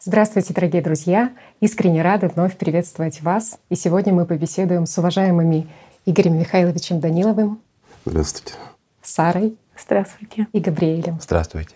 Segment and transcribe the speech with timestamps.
[0.00, 1.32] Здравствуйте, дорогие друзья!
[1.58, 3.58] Искренне рады вновь приветствовать вас.
[3.68, 5.66] И сегодня мы побеседуем с уважаемыми
[6.06, 7.60] Игорем Михайловичем Даниловым.
[8.04, 8.54] Здравствуйте.
[9.02, 9.56] Сарой.
[9.76, 10.46] Здравствуйте.
[10.52, 11.18] И Габриэлем.
[11.20, 11.74] Здравствуйте.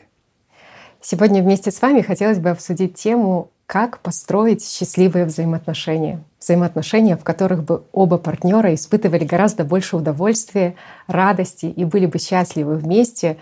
[1.01, 6.23] Сегодня вместе с вами хотелось бы обсудить тему как построить счастливые взаимоотношения.
[6.39, 10.77] Взаимоотношения, в которых бы оба партнера испытывали гораздо больше удовольствия,
[11.09, 13.39] радости и были бы счастливы вместе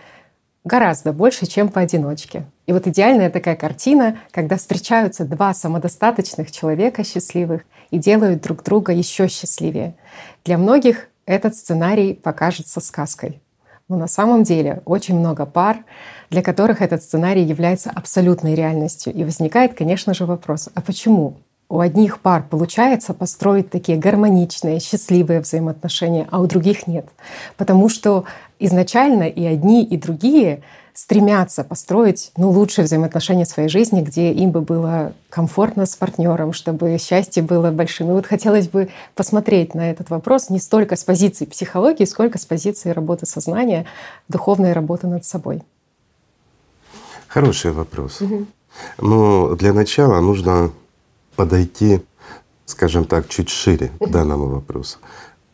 [0.65, 2.47] гораздо больше, чем поодиночке.
[2.71, 8.92] И вот идеальная такая картина, когда встречаются два самодостаточных человека счастливых и делают друг друга
[8.92, 9.97] еще счастливее.
[10.45, 13.41] Для многих этот сценарий покажется сказкой.
[13.88, 15.78] Но на самом деле очень много пар,
[16.30, 19.12] для которых этот сценарий является абсолютной реальностью.
[19.12, 25.41] И возникает, конечно же, вопрос, а почему у одних пар получается построить такие гармоничные, счастливые
[25.41, 27.09] взаимоотношения, а у других нет?
[27.56, 28.27] Потому что
[28.61, 30.62] изначально и одни, и другие
[31.01, 36.53] стремятся построить ну, лучшие взаимоотношения в своей жизни, где им бы было комфортно с партнером,
[36.53, 38.11] чтобы счастье было большим.
[38.11, 42.45] И вот хотелось бы посмотреть на этот вопрос не столько с позиции психологии, сколько с
[42.45, 43.87] позиции работы сознания,
[44.29, 45.62] духовной работы над собой.
[47.29, 48.20] Хороший вопрос.
[48.20, 48.47] Угу.
[48.98, 50.70] Но для начала нужно
[51.35, 52.03] подойти,
[52.67, 54.98] скажем так, чуть шире к данному вопросу.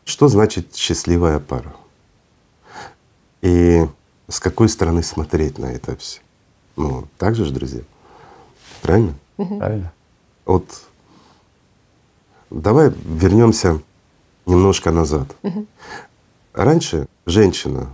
[0.03, 1.73] Что значит счастливая пара?
[3.41, 3.87] И
[4.27, 6.19] с какой стороны смотреть на это все.
[6.75, 7.81] Ну, так же, друзья.
[8.81, 9.13] Правильно?
[9.35, 9.91] Правильно.
[10.45, 10.65] Вот
[12.49, 13.81] давай вернемся
[14.45, 15.35] немножко назад.
[16.53, 17.89] Раньше женщина,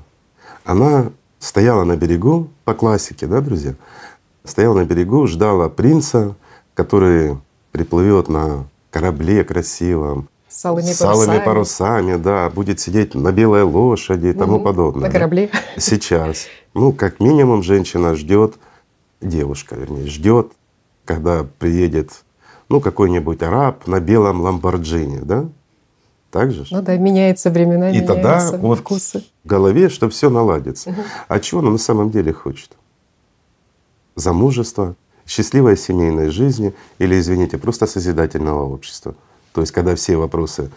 [0.63, 3.75] она стояла на берегу, по классике, да, друзья,
[4.45, 6.35] стояла на берегу, ждала принца,
[6.73, 7.37] который
[7.71, 12.15] приплывет на корабле красивом, с алыми, с алыми парусами.
[12.15, 15.07] да, будет сидеть на белой лошади и тому угу, подобное.
[15.07, 15.49] На корабле.
[15.77, 16.45] Сейчас.
[16.73, 18.55] Ну, как минимум, женщина ждет,
[19.19, 20.51] девушка, вернее, ждет,
[21.05, 22.23] когда приедет
[22.69, 25.45] ну, какой-нибудь араб на белом ламборджини, да?
[26.31, 26.65] Так же?
[26.71, 29.23] Ну да, меняется времена, И меняются тогда вот вкусы.
[29.43, 30.91] в голове, что все наладится.
[30.91, 31.01] Угу.
[31.27, 32.71] А чего она на самом деле хочет?
[34.15, 34.95] Замужество,
[35.27, 39.15] счастливой семейной жизни или, извините, просто созидательного общества.
[39.53, 40.71] То есть когда все вопросы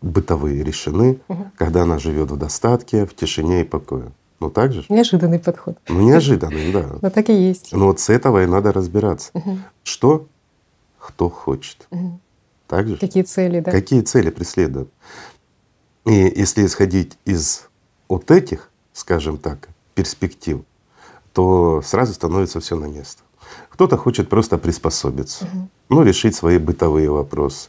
[0.00, 1.50] бытовые решены, угу.
[1.56, 4.12] когда она живет в достатке, в тишине и покое.
[4.40, 4.84] Ну так же?
[4.88, 5.78] Неожиданный подход.
[5.88, 6.88] Ну неожиданный, да.
[7.02, 7.72] Но так и есть.
[7.72, 9.30] Но вот с этого и надо разбираться.
[9.34, 9.58] Угу.
[9.84, 10.26] Что
[10.98, 11.86] кто хочет.
[11.90, 12.20] Угу.
[12.66, 12.96] Так же?
[12.96, 13.70] Какие цели, да?
[13.70, 14.90] Какие цели преследуют.
[16.04, 17.68] И если исходить из
[18.08, 20.62] вот этих, скажем так, перспектив,
[21.32, 23.22] то сразу становится все на место.
[23.68, 25.68] Кто-то хочет просто приспособиться, угу.
[25.88, 27.68] ну, решить свои бытовые вопросы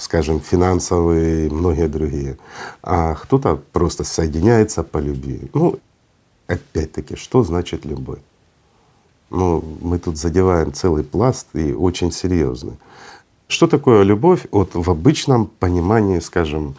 [0.00, 2.36] скажем, финансовые и многие другие.
[2.82, 5.50] А кто-то просто соединяется по любви.
[5.54, 5.78] Ну,
[6.46, 8.20] опять-таки, что значит любовь?
[9.30, 12.76] Ну, мы тут задеваем целый пласт и очень серьезный.
[13.46, 16.76] Что такое любовь вот в обычном понимании, скажем,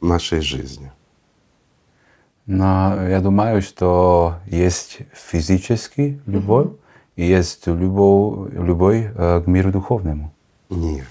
[0.00, 0.90] нашей жизни?
[2.46, 6.78] Но я думаю, что есть физический любовь mm
[7.16, 10.34] и есть любовь, любовь э, к миру духовному.
[10.68, 11.06] Нет.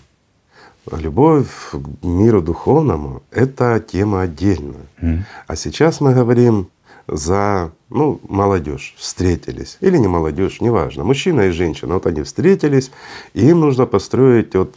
[0.92, 4.86] Любовь к миру духовному— это тема отдельная.
[5.02, 5.20] Mm.
[5.48, 6.68] А сейчас мы говорим
[7.08, 12.92] за ну, молодежь встретились или не молодежь, неважно, мужчина и женщина, вот они встретились,
[13.34, 14.76] и им нужно построить вот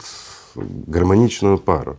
[0.55, 1.97] гармоничную пару.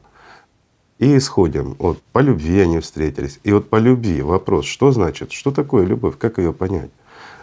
[0.99, 3.41] И исходим от по любви они встретились.
[3.43, 6.91] И вот по любви вопрос, что значит, что такое любовь, как ее понять?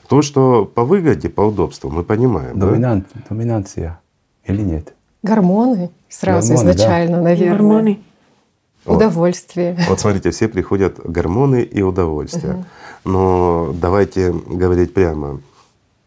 [0.08, 2.60] То, что по выгоде, по удобству, мы понимаем.
[2.60, 3.22] Доминант, да?
[3.30, 4.00] Доминация
[4.46, 4.94] или нет?
[5.24, 7.24] Гормоны сразу гормоны, изначально, да.
[7.24, 7.58] наверное.
[7.58, 8.00] Гормоны.
[8.86, 8.96] Вот.
[8.96, 9.78] Удовольствие.
[9.90, 12.54] Вот смотрите, все приходят гормоны и удовольствие.
[12.54, 12.66] Угу.
[13.06, 15.42] Но давайте говорить прямо.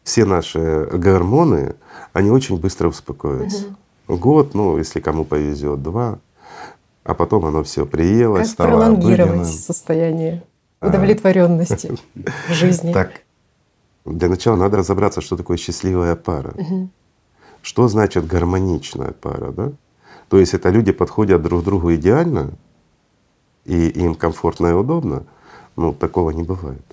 [0.02, 1.74] Все наши гормоны,
[2.12, 3.66] они очень быстро успокоятся.
[4.08, 4.16] Угу.
[4.16, 6.18] Год, ну, если кому повезет, два,
[7.04, 9.44] а потом оно все приелось, как стало пролонгировать обыденным.
[9.44, 10.42] состояние
[10.80, 10.88] а.
[10.88, 11.96] удовлетворенности
[12.48, 12.92] в жизни?
[12.92, 13.22] Так,
[14.04, 16.52] для начала надо разобраться, что такое счастливая пара.
[16.56, 16.88] Угу.
[17.62, 19.72] Что значит гармоничная пара, да?
[20.30, 22.52] То есть это люди подходят друг другу идеально,
[23.64, 25.24] и им комфортно и удобно,
[25.74, 26.84] ну такого не бывает.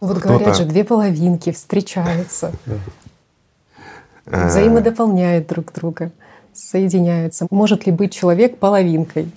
[0.00, 2.52] Вот говорят же, две половинки встречаются,
[4.26, 6.10] взаимодополняют друг друга,
[6.52, 7.46] соединяются.
[7.50, 9.30] Может ли быть человек половинкой?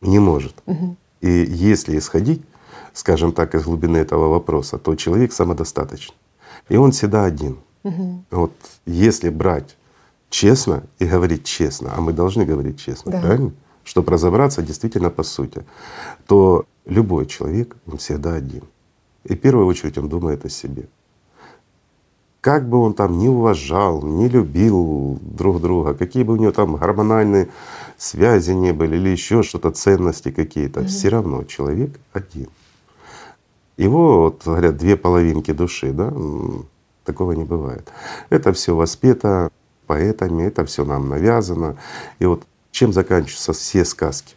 [0.00, 0.60] Не может.
[1.20, 2.42] И если исходить,
[2.94, 6.16] скажем так, из глубины этого вопроса, то человек самодостаточный.
[6.68, 7.58] И он всегда один.
[8.32, 8.52] Вот
[8.86, 9.76] если брать
[10.32, 13.20] честно и говорить честно, а мы должны говорить честно, да.
[13.20, 13.52] правильно?
[13.84, 15.64] Чтобы разобраться действительно по сути,
[16.26, 18.62] то любой человек, он всегда один.
[19.24, 20.88] И в первую очередь он думает о себе.
[22.42, 26.74] как бы он там не уважал, не любил друг друга, какие бы у него там
[26.74, 27.48] гормональные
[27.96, 30.86] связи не были или еще что-то, ценности какие-то, mm-hmm.
[30.88, 32.48] все равно человек один.
[33.76, 36.12] Его, вот говорят, две половинки души, да,
[37.04, 37.88] такого не бывает.
[38.28, 39.50] Это все воспето
[39.92, 41.76] поэтами, это все нам навязано.
[42.18, 44.34] И вот чем заканчиваются все сказки?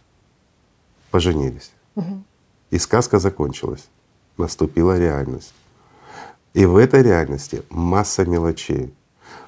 [1.12, 1.72] Поженились.
[1.96, 2.24] Угу.
[2.72, 3.88] И сказка закончилась.
[4.38, 5.54] Наступила реальность.
[6.54, 8.94] И в этой реальности масса мелочей.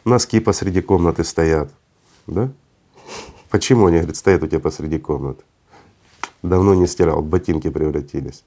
[0.06, 1.70] Носки посреди комнаты стоят,
[2.28, 2.50] да?
[3.50, 5.44] Почему они, говорят, стоят у тебя посреди комнаты?
[6.42, 8.46] Давно не стирал, ботинки превратились.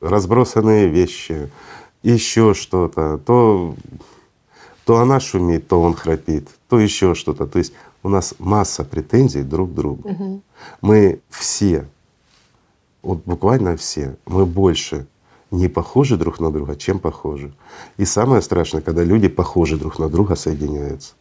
[0.00, 1.50] Разбросанные вещи,
[2.02, 3.76] еще что-то, то, то
[4.86, 7.46] она шумит, то он храпит, то еще что-то.
[7.46, 10.08] То есть у нас масса претензий друг к другу.
[10.08, 10.42] Угу.
[10.80, 11.86] Мы все,
[13.02, 15.06] вот буквально все, мы больше
[15.50, 17.52] не похожи друг на друга, чем похожи.
[17.98, 21.12] И самое страшное, когда люди похожи друг на друга соединяются.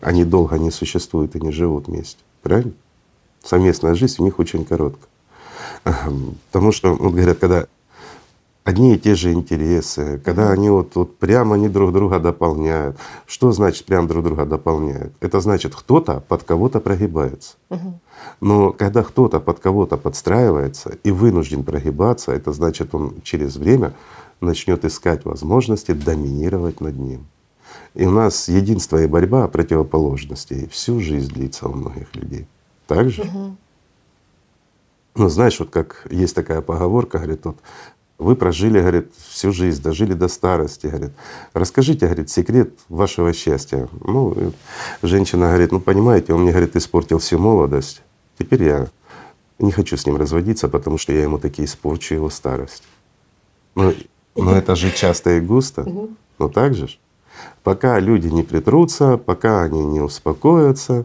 [0.00, 2.20] Они долго не существуют и не живут вместе.
[2.42, 2.72] Правильно?
[3.42, 5.08] Совместная жизнь у них очень короткая.
[5.82, 7.66] Потому что, вот говорят, когда
[8.64, 12.96] одни и те же интересы, когда они вот, вот прямо они друг друга дополняют.
[13.26, 15.12] Что значит прям друг друга дополняют?
[15.20, 17.56] Это значит кто-то под кого-то прогибается.
[18.40, 23.92] Но когда кто-то под кого-то подстраивается и вынужден прогибаться, это значит он через время
[24.40, 27.26] начнет искать возможности доминировать над ним.
[27.94, 32.46] И у нас единство и борьба противоположностей всю жизнь длится у многих людей.
[32.86, 33.22] Так же?
[33.22, 33.56] Угу.
[35.16, 37.56] Ну, знаешь, вот как есть такая поговорка, говорит, вот
[38.18, 41.12] вы прожили, говорит, всю жизнь, дожили до старости, говорит.
[41.52, 43.88] Расскажите, говорит, секрет вашего счастья.
[44.00, 44.52] Ну,
[45.02, 48.02] женщина говорит, ну понимаете, он мне, говорит, испортил всю молодость.
[48.38, 48.86] Теперь я
[49.58, 52.84] не хочу с ним разводиться, потому что я ему таки испорчу его старость.
[53.74, 53.94] Ну,
[54.36, 55.84] но это же часто и густо.
[56.38, 56.98] Ну так же ж.
[57.62, 61.04] Пока люди не притрутся, пока они не успокоятся,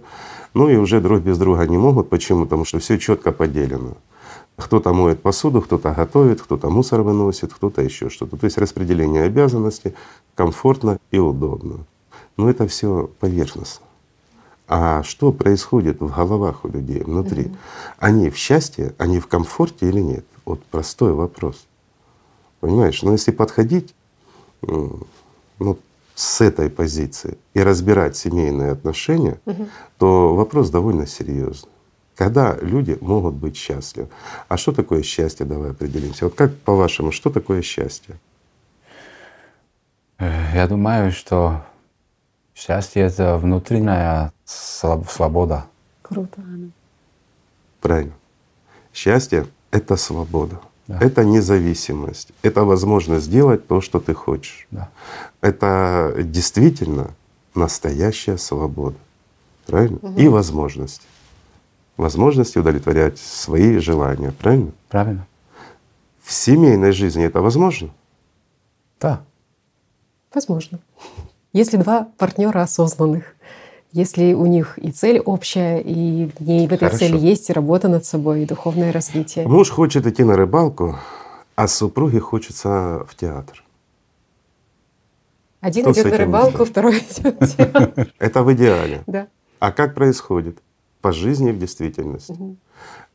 [0.53, 2.09] ну и уже друг без друга не могут.
[2.09, 2.44] Почему?
[2.44, 3.97] Потому что все четко поделено.
[4.59, 8.38] Кто-то моет посуду, кто-то готовит, кто-то мусор выносит, кто-то еще что-то.
[8.38, 9.94] То есть распределение обязанностей
[10.35, 11.85] комфортно и удобно.
[12.38, 13.85] Но это все поверхностно.
[14.67, 17.45] А что происходит в головах у людей внутри?
[17.45, 17.57] Mm-hmm.
[17.97, 20.25] Они в счастье, они в комфорте или нет?
[20.45, 21.65] Вот простой вопрос.
[22.59, 23.01] Понимаешь?
[23.01, 23.95] Но если подходить
[24.62, 25.77] ну,
[26.15, 29.67] с этой позиции и разбирать семейные отношения, угу.
[29.97, 31.69] то вопрос довольно серьезный.
[32.19, 34.10] Когда люди могут быть счастливы?
[34.50, 35.45] А что такое счастье?
[35.45, 36.25] Давай определимся.
[36.25, 38.19] Вот как по-вашему, что такое счастье?
[40.18, 41.63] Э, я думаю, что
[42.54, 45.68] счастье— это внутренняя свобода.
[46.01, 46.42] Круто.
[47.80, 48.12] Правильно.
[48.94, 50.60] Счастье— это свобода.
[50.88, 50.98] Да.
[51.00, 54.68] Это независимость, это возможность сделать то, что ты хочешь.
[54.72, 54.89] Да.
[55.39, 57.12] Это действительно
[57.56, 58.98] настоящая свобода.
[59.65, 60.00] Правильно?
[60.01, 60.19] Угу.
[60.19, 61.04] И возможность
[62.00, 64.72] возможности удовлетворять свои желания, правильно?
[64.90, 65.28] Правильно.
[66.24, 67.90] В семейной жизни это возможно?
[69.00, 69.22] Да.
[70.34, 70.80] Возможно.
[71.54, 73.36] Если два партнера осознанных,
[73.92, 77.00] если у них и цель общая, и в ней в этой Хорошо.
[77.00, 79.48] цели есть и работа над собой, и духовное развитие.
[79.48, 80.96] Муж хочет идти на рыбалку,
[81.56, 83.63] а супруге хочется в театр.
[85.60, 88.13] Один Кто идет на рыбалку, второй идет в театр.
[88.19, 89.03] Это в идеале.
[89.08, 89.27] Да.
[89.60, 90.60] А как происходит?
[91.01, 92.32] По жизни в действительности.
[92.32, 92.58] Угу.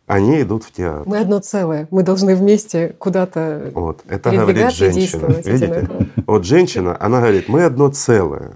[0.07, 1.05] Они идут в театр.
[1.07, 1.89] Мы одно целое.
[1.91, 4.03] Мы должны вместе куда-то вот.
[4.07, 5.27] Это говорит женщина.
[5.27, 5.89] Видите?
[6.27, 8.53] Вот женщина, она говорит, мы одно целое.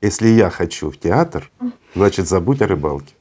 [0.00, 1.50] Если я хочу в театр,
[1.94, 3.14] значит забудь о рыбалке.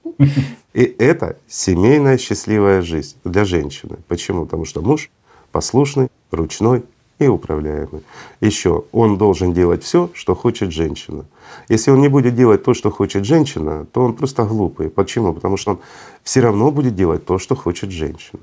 [0.74, 3.98] И это семейная счастливая жизнь для женщины.
[4.08, 4.46] Почему?
[4.46, 5.10] Потому что муж
[5.52, 6.84] послушный, ручной,
[7.26, 8.04] и управляемый.
[8.42, 11.26] Еще он должен делать все, что хочет женщина.
[11.70, 14.90] Если он не будет делать то, что хочет женщина, то он просто глупый.
[14.90, 15.34] Почему?
[15.34, 15.80] Потому что он
[16.24, 18.42] все равно будет делать то, что хочет женщина.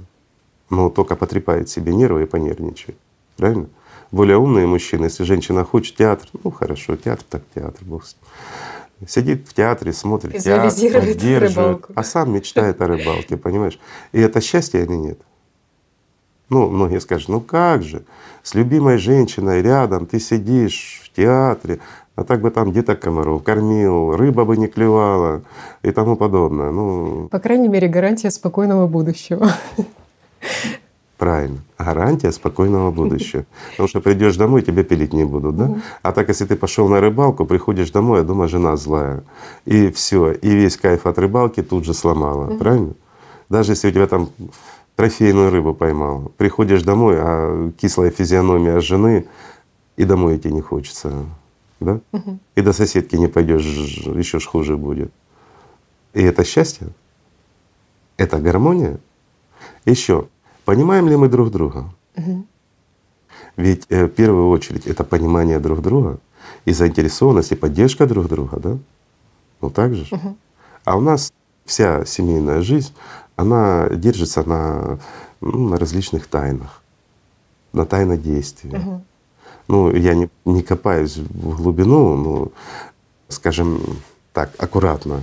[0.70, 2.96] Но только потрепает себе нервы и понервничает.
[3.36, 3.68] Правильно?
[4.10, 8.16] Более умные мужчины, если женщина хочет театр, ну хорошо, театр так театр, бог с
[9.06, 11.92] Сидит в театре, смотрит театр, поддерживает, рыбалку.
[11.94, 13.78] а сам мечтает о рыбалке, понимаешь?
[14.10, 15.20] И это счастье или нет?
[16.50, 18.02] Ну, многие скажут, ну как же,
[18.42, 21.80] с любимой женщиной рядом ты сидишь в театре,
[22.16, 25.42] а так бы там деток комаров кормил, рыба бы не клевала
[25.82, 26.70] и тому подобное.
[26.70, 29.50] Ну, По крайней мере, гарантия спокойного будущего.
[31.18, 31.58] Правильно.
[31.78, 33.44] Гарантия спокойного будущего.
[33.70, 35.74] Потому что придешь домой, тебя пилить не будут, да?
[36.02, 39.24] А так, если ты пошел на рыбалку, приходишь домой, а дома жена злая.
[39.64, 42.56] И все, и весь кайф от рыбалки тут же сломала.
[42.56, 42.94] Правильно?
[43.48, 44.28] Даже если у тебя там
[44.98, 46.32] трофейную рыбу поймал.
[46.36, 49.28] Приходишь домой, а кислая физиономия жены,
[49.96, 51.24] и домой идти не хочется,
[51.78, 52.00] да?
[52.10, 52.40] Мгм.
[52.56, 55.12] И до соседки не пойдешь, еще ж хуже будет.
[56.14, 56.88] И это счастье?
[58.16, 58.98] Это гармония?
[59.84, 60.26] Еще,
[60.64, 61.84] понимаем ли мы друг друга?
[62.16, 62.48] Мгм.
[63.56, 66.18] Ведь э, в первую очередь это понимание друг друга
[66.64, 68.78] и заинтересованность, и поддержка друг друга, да?
[69.60, 70.08] Ну так же.
[70.10, 70.36] Мгм.
[70.84, 71.32] А у нас
[71.68, 72.92] вся семейная жизнь,
[73.36, 74.98] она держится на,
[75.40, 76.82] ну, на различных тайнах,
[77.72, 78.76] на тайнодействии.
[78.76, 79.04] Мгм.
[79.68, 82.48] Ну, я не, не копаюсь в глубину, но,
[83.28, 83.80] скажем
[84.32, 85.22] так, аккуратно.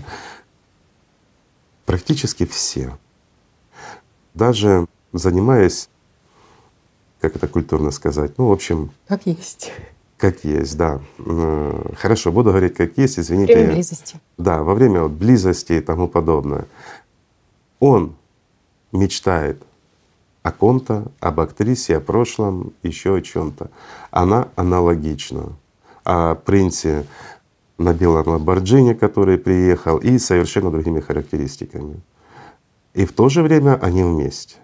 [1.86, 2.98] Практически все.
[4.36, 5.90] Даже занимаясь,
[7.22, 9.72] как это культурно сказать, ну, в общем, Как есть.
[10.26, 11.02] Как есть, да.
[11.98, 13.54] Хорошо, буду говорить как есть, извините.
[13.54, 14.20] Время я- близости.
[14.38, 16.66] Да, во время вот близости и тому подобное.
[17.80, 18.16] Он
[18.92, 19.62] мечтает
[20.42, 23.70] о ком-то, об актрисе, о прошлом, еще о чем-то.
[24.12, 25.54] Она аналогична.
[26.04, 27.06] О принце
[27.78, 32.00] на белом Ламборджини, который приехал, и совершенно другими характеристиками.
[32.94, 34.56] И в то же время они вместе.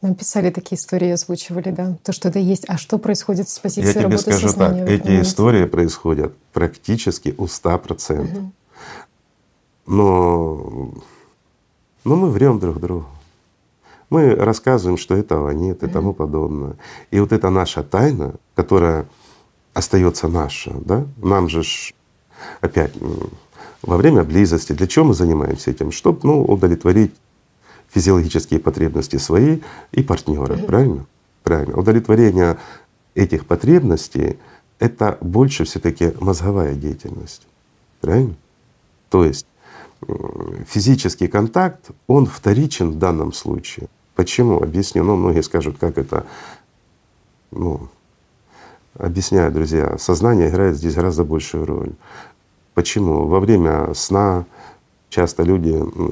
[0.00, 1.96] Нам писали такие истории, озвучивали, да.
[2.04, 2.64] То, что это есть.
[2.68, 7.46] А что происходит с позиции Я тебе работы скажу так, эти истории происходят практически у
[7.46, 8.50] 100%.
[9.86, 10.92] Но,
[12.04, 13.06] но мы врем друг другу.
[14.10, 16.76] Мы рассказываем, что этого нет и тому подобное.
[17.10, 19.06] И вот эта наша тайна, которая
[19.74, 21.92] остается наша, да, нам же ж
[22.60, 22.92] опять
[23.82, 25.92] во время близости, для чего мы занимаемся этим?
[25.92, 27.14] Чтобы ну, удовлетворить
[27.90, 29.60] физиологические потребности свои
[29.92, 31.06] и партнера, правильно?
[31.42, 31.76] Правильно.
[31.76, 32.58] Удовлетворение
[33.14, 34.38] этих потребностей—
[34.78, 37.46] это больше все-таки мозговая деятельность,
[38.00, 38.34] правильно?
[39.08, 39.46] То есть
[40.66, 43.88] физический контакт, он вторичен в данном случае.
[44.14, 44.62] Почему?
[44.62, 45.02] Объясню.
[45.02, 46.26] Ну, многие скажут, как это,
[47.50, 47.88] ну,
[48.94, 51.92] объясняю, друзья, сознание играет здесь гораздо большую роль.
[52.74, 53.26] Почему?
[53.26, 54.44] Во время сна
[55.10, 55.70] часто люди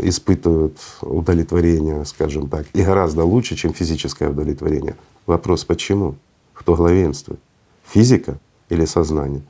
[0.08, 4.96] испытывают удовлетворение, скажем так, и гораздо лучше, чем физическое удовлетворение.
[5.26, 6.14] Вопрос почему?
[6.54, 7.40] Кто главенствует?
[7.86, 8.38] Физика
[8.68, 9.42] или сознание?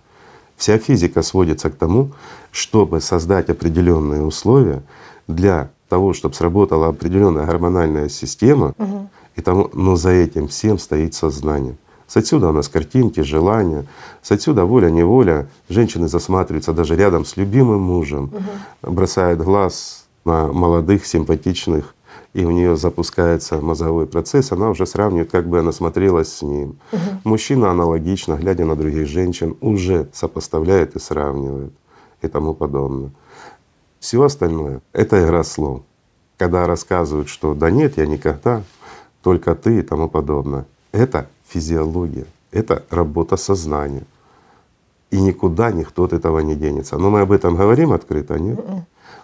[0.56, 2.10] Вся физика сводится к тому,
[2.50, 4.82] чтобы создать определенные условия
[5.28, 9.08] для того, чтобы сработала определенная гормональная система, Мгм.
[9.36, 11.76] и тому, но за этим всем стоит сознание.
[12.06, 13.84] С отсюда у нас картинки, желания,
[14.22, 15.48] с отсюда воля-неволя.
[15.68, 18.30] Женщины засматриваются даже рядом с любимым мужем,
[18.82, 21.94] бросают глаз на молодых, симпатичных,
[22.32, 26.78] и у нее запускается мозговой процесс, она уже сравнивает, как бы она смотрелась с ним.
[27.25, 31.72] Мужчина аналогично, глядя на других женщин, уже сопоставляет и сравнивает
[32.22, 33.10] и тому подобное.
[34.00, 35.82] Все остальное— это игра слов.
[36.36, 38.62] Когда рассказывают, что да нет, я никогда,
[39.22, 40.66] только ты и тому подобное.
[40.92, 44.04] Это физиология, это работа сознания.
[45.10, 46.98] И никуда никто от этого не денется.
[46.98, 48.58] Но мы об этом говорим открыто, нет?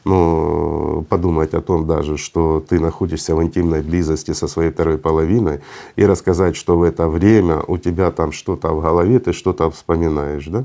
[0.05, 5.61] Ну, подумать о том даже, что ты находишься в интимной близости со своей второй половиной,
[5.95, 10.47] и рассказать, что в это время у тебя там что-то в голове, ты что-то вспоминаешь,
[10.47, 10.65] да?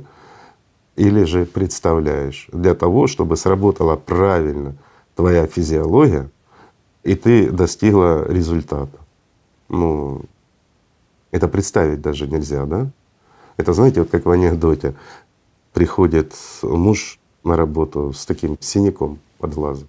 [0.96, 4.76] Или же представляешь для того, чтобы сработала правильно
[5.16, 6.30] твоя физиология,
[7.04, 8.98] и ты достигла результата.
[9.70, 10.22] Ну,
[11.32, 12.88] это представить даже нельзя, да?
[13.58, 14.96] Это знаете, вот как в анекдоте,
[15.74, 19.88] приходит муж на работу с таким синяком под глазом,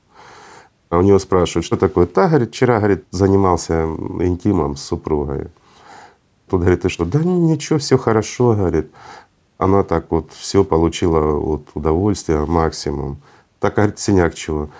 [0.90, 2.07] а у него спрашивают, что такое?
[2.07, 3.85] Та, говорит, вчера, говорит, занимался
[4.21, 5.49] интимом с супругой.
[6.49, 7.04] Тут говорит, ты что?
[7.04, 8.90] Да ничего, все хорошо, говорит.
[9.59, 13.18] Она так вот все получила вот удовольствие максимум.
[13.61, 14.71] Так, говорит, синяк чего?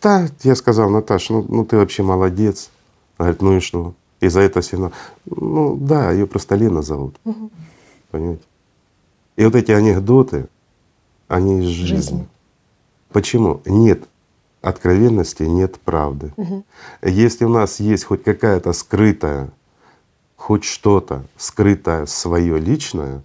[0.00, 2.70] Да, я сказал, Наташ, ну, ну ты вообще молодец.
[3.16, 3.94] Она говорит, ну и что?
[4.20, 4.90] И за это все...
[5.26, 7.16] Ну да, ее просто Лена зовут.
[8.10, 8.42] Понимаете?
[9.36, 10.48] И вот эти анекдоты,
[11.28, 11.96] они из жизни.
[11.96, 12.28] Жизни.
[13.10, 13.60] Почему?
[13.64, 14.08] Нет
[14.60, 16.32] откровенности, нет правды.
[17.02, 19.50] Если у нас есть хоть какая-то скрытая,
[20.36, 23.22] хоть что-то скрытое свое личное,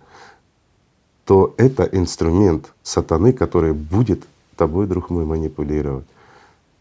[1.25, 6.05] то это инструмент сатаны, который будет тобой, друг мой, манипулировать.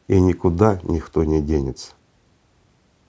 [0.08, 1.92] И никуда никто не денется.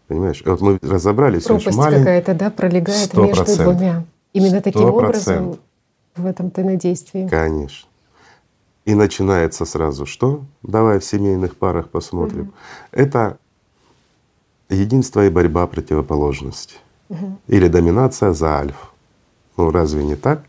[0.07, 0.43] Понимаешь?
[0.45, 1.99] Вот мы разобрались очень Пропасть маленько.
[1.99, 3.75] какая-то, да, пролегает Сто между процентов.
[3.77, 4.03] двумя.
[4.33, 5.57] Именно таким Сто образом
[6.15, 7.27] в этом тайнодействии.
[7.27, 7.87] Конечно.
[8.85, 10.41] И начинается сразу что?
[10.61, 12.51] Давай в семейных парах посмотрим.
[12.91, 13.37] Это
[14.69, 16.77] единство и борьба противоположностей.
[17.47, 18.91] Или доминация за альф.
[19.55, 20.43] Ну разве не так?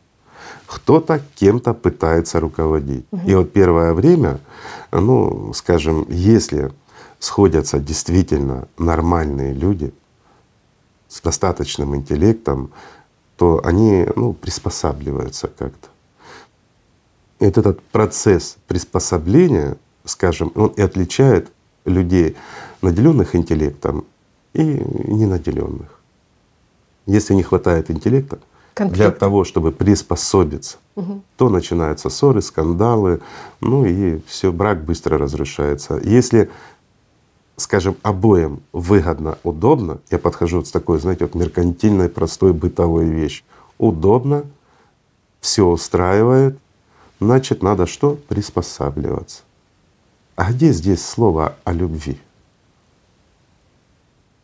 [0.66, 3.04] Кто-то кем-то пытается руководить.
[3.26, 4.40] И вот первое время,
[4.90, 6.72] ну, скажем, если
[7.18, 9.92] сходятся действительно нормальные люди
[11.08, 12.70] с достаточным интеллектом,
[13.36, 15.88] то они ну, приспосабливаются как-то.
[17.40, 21.50] И вот этот процесс приспособления, скажем, он и отличает
[21.84, 22.36] людей,
[22.82, 24.04] наделенных интеллектом
[24.52, 26.00] и ненаделенных.
[27.06, 28.38] Если не хватает интеллекта
[28.74, 28.96] Конфликт.
[28.96, 31.22] для того, чтобы приспособиться, угу.
[31.36, 33.20] то начинаются ссоры, скандалы,
[33.60, 36.00] ну и все, брак быстро разрушается.
[36.02, 36.50] Если
[37.56, 43.44] скажем, обоим выгодно, удобно, я подхожу с такой, знаете, вот меркантильной, простой бытовой вещи.
[43.78, 44.44] Удобно,
[45.40, 46.58] все устраивает,
[47.20, 48.16] значит, надо что?
[48.28, 49.42] Приспосабливаться.
[50.36, 52.18] А где здесь слово о любви?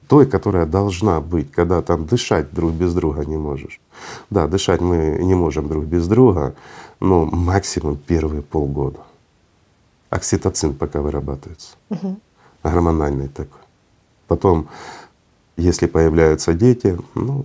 [0.07, 3.81] Той, которая должна быть, когда там дышать друг без друга не можешь.
[4.29, 6.55] Да, дышать мы не можем друг без друга,
[6.99, 9.01] но максимум первые полгода.
[10.11, 11.77] Окситоцин пока вырабатывается.
[11.91, 12.19] Угу
[12.63, 13.61] гормональный такой.
[14.27, 14.69] Потом,
[15.57, 17.45] если появляются дети, ну,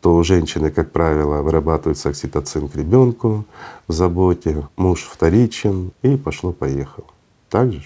[0.00, 3.44] то у женщины, как правило, вырабатывается окситоцин к ребенку
[3.88, 7.06] в заботе, муж вторичен, и пошло-поехало.
[7.48, 7.82] Так же?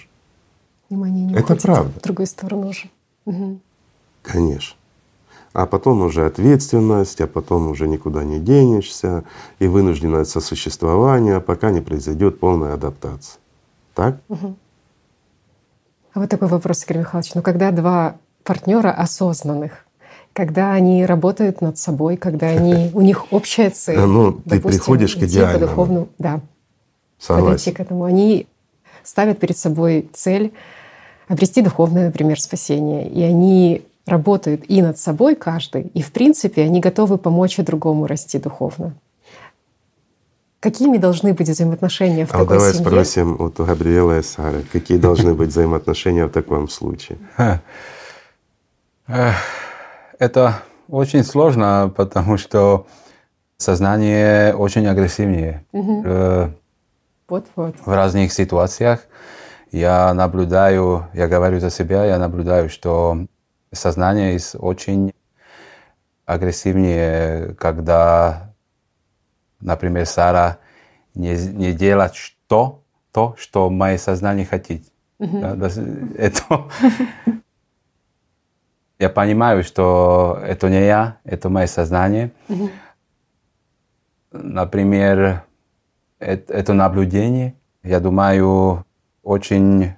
[0.90, 1.92] Внимание не Это правда.
[1.98, 2.90] в другую сторону уже.
[3.24, 3.60] Угу.
[4.22, 4.76] Конечно.
[5.52, 9.24] А потом уже ответственность, а потом уже никуда не денешься,
[9.58, 13.38] и вынужденное сосуществование, пока не произойдет полная адаптация.
[13.94, 14.20] Так?
[14.28, 14.56] Угу.
[16.14, 17.34] А вот такой вопрос, Игорь Михайлович.
[17.34, 19.84] Ну, когда два партнера осознанных,
[20.32, 23.98] когда они работают над собой, когда они, у них общая цель.
[23.98, 25.60] Ну, ты допустим, приходишь к идеальному.
[25.60, 26.40] По духовному, да.
[27.18, 27.44] Согласен.
[27.44, 28.04] Подойти к этому.
[28.04, 28.46] Они
[29.02, 30.52] ставят перед собой цель
[31.26, 33.08] обрести духовное, например, спасение.
[33.08, 38.06] И они работают и над собой каждый, и в принципе они готовы помочь и другому
[38.06, 38.94] расти духовно.
[40.60, 42.90] Какими должны быть взаимоотношения в а такой давай семье?
[42.90, 47.18] спросим вот у Габриэла и Сары, какие должны быть взаимоотношения в таком случае?
[50.18, 52.86] Это очень сложно, потому что
[53.56, 55.64] сознание очень агрессивнее.
[55.72, 56.50] Э,
[57.28, 57.76] Вот-вот.
[57.84, 59.06] В разных ситуациях
[59.70, 63.26] я наблюдаю, я говорю за себя, я наблюдаю, что
[63.72, 65.12] сознание очень
[66.26, 68.47] агрессивнее, когда
[69.60, 70.58] например, Сара
[71.14, 74.46] не, не делать что, то, что мое сознание.
[74.46, 75.56] Mm-hmm.
[75.56, 75.70] Да,
[76.16, 76.68] это,
[78.98, 82.30] я понимаю, что это не я, это мое сознание.
[82.48, 82.70] Mm-hmm.
[84.32, 85.44] Например,
[86.18, 88.84] это, это наблюдение, я думаю,
[89.22, 89.94] очень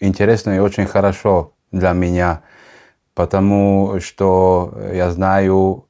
[0.00, 2.42] интересно и очень хорошо для меня,
[3.14, 5.88] потому что я знаю,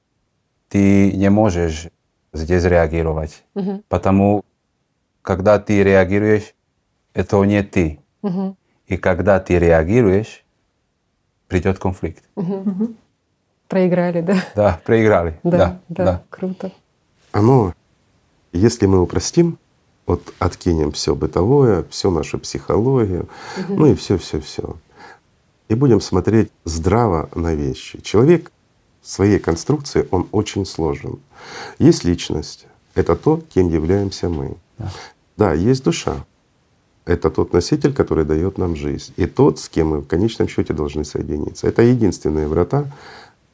[0.68, 1.88] ты не можешь
[2.38, 3.44] здесь реагировать.
[3.54, 3.82] Угу.
[3.88, 4.44] Потому
[5.22, 6.54] когда ты реагируешь,
[7.12, 8.00] это не ты.
[8.22, 8.56] Угу.
[8.86, 10.42] И когда ты реагируешь,
[11.48, 12.24] придет конфликт.
[12.36, 12.94] Угу.
[13.68, 14.42] Проиграли, да?
[14.54, 15.38] Да, проиграли.
[15.42, 16.22] Да, да, да, да.
[16.30, 16.72] круто.
[17.32, 17.74] Оно,
[18.52, 19.58] если мы упростим,
[20.06, 23.74] вот откинем все бытовое, всю нашу психологию, угу.
[23.74, 24.76] ну и все, все, все,
[25.68, 28.00] и будем смотреть здраво на вещи.
[28.00, 28.50] Человек
[29.02, 31.18] в своей конструкции он очень сложен.
[31.78, 34.56] Есть личность, это то, кем являемся мы.
[34.78, 34.92] Да,
[35.36, 36.24] да есть душа.
[37.04, 39.14] Это тот носитель, который дает нам жизнь.
[39.16, 41.66] И тот, с кем мы в конечном счете должны соединиться.
[41.66, 42.84] Это единственные врата,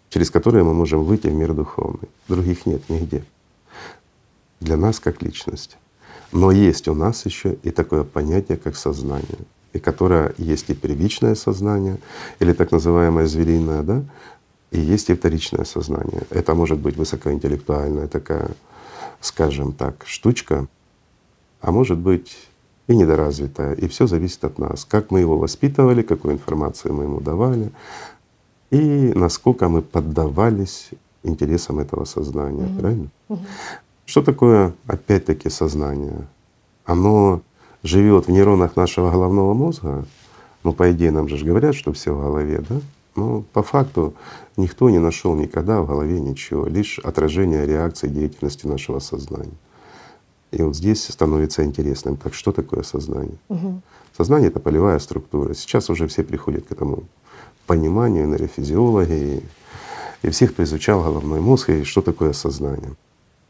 [0.08, 2.08] через которые мы можем выйти в мир духовный.
[2.26, 3.24] Других нет нигде.
[4.60, 5.76] Для нас как личности.
[6.32, 9.38] Но есть у нас еще и такое понятие, как сознание,
[9.72, 11.98] и которое есть и первичное сознание,
[12.40, 14.02] или так называемое звериное, да,
[14.74, 16.22] и есть и вторичное сознание.
[16.30, 18.50] Это может быть высокоинтеллектуальная такая,
[19.20, 20.66] скажем так, штучка,
[21.60, 22.36] а может быть
[22.88, 23.74] и недоразвитая.
[23.74, 27.70] И все зависит от нас, как мы его воспитывали, какую информацию мы ему давали,
[28.70, 30.90] и насколько мы поддавались
[31.22, 32.64] интересам этого сознания.
[32.66, 32.80] Mm-hmm.
[32.80, 33.08] Правильно?
[33.28, 33.46] Mm-hmm.
[34.06, 36.26] Что такое опять-таки сознание?
[36.84, 37.42] Оно
[37.84, 40.04] живет в нейронах нашего головного мозга.
[40.64, 42.80] Ну, по идее, нам же говорят, что все в голове, да?
[43.16, 44.14] Но по факту
[44.56, 49.56] никто не нашел никогда в голове ничего, лишь отражение реакции деятельности нашего сознания.
[50.52, 53.38] И вот здесь становится интересным, так что такое сознание?
[53.48, 53.82] Угу.
[54.16, 55.52] Сознание— это полевая структура.
[55.54, 57.04] Сейчас уже все приходят к этому
[57.66, 59.42] пониманию, нейрофизиологи,
[60.22, 62.92] и, и всех изучал головной мозг, и что такое сознание.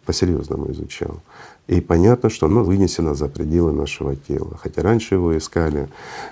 [0.07, 1.21] По-серьезному изучал.
[1.67, 4.59] И понятно, что оно вынесено за пределы нашего тела.
[4.63, 5.89] Хотя раньше его искали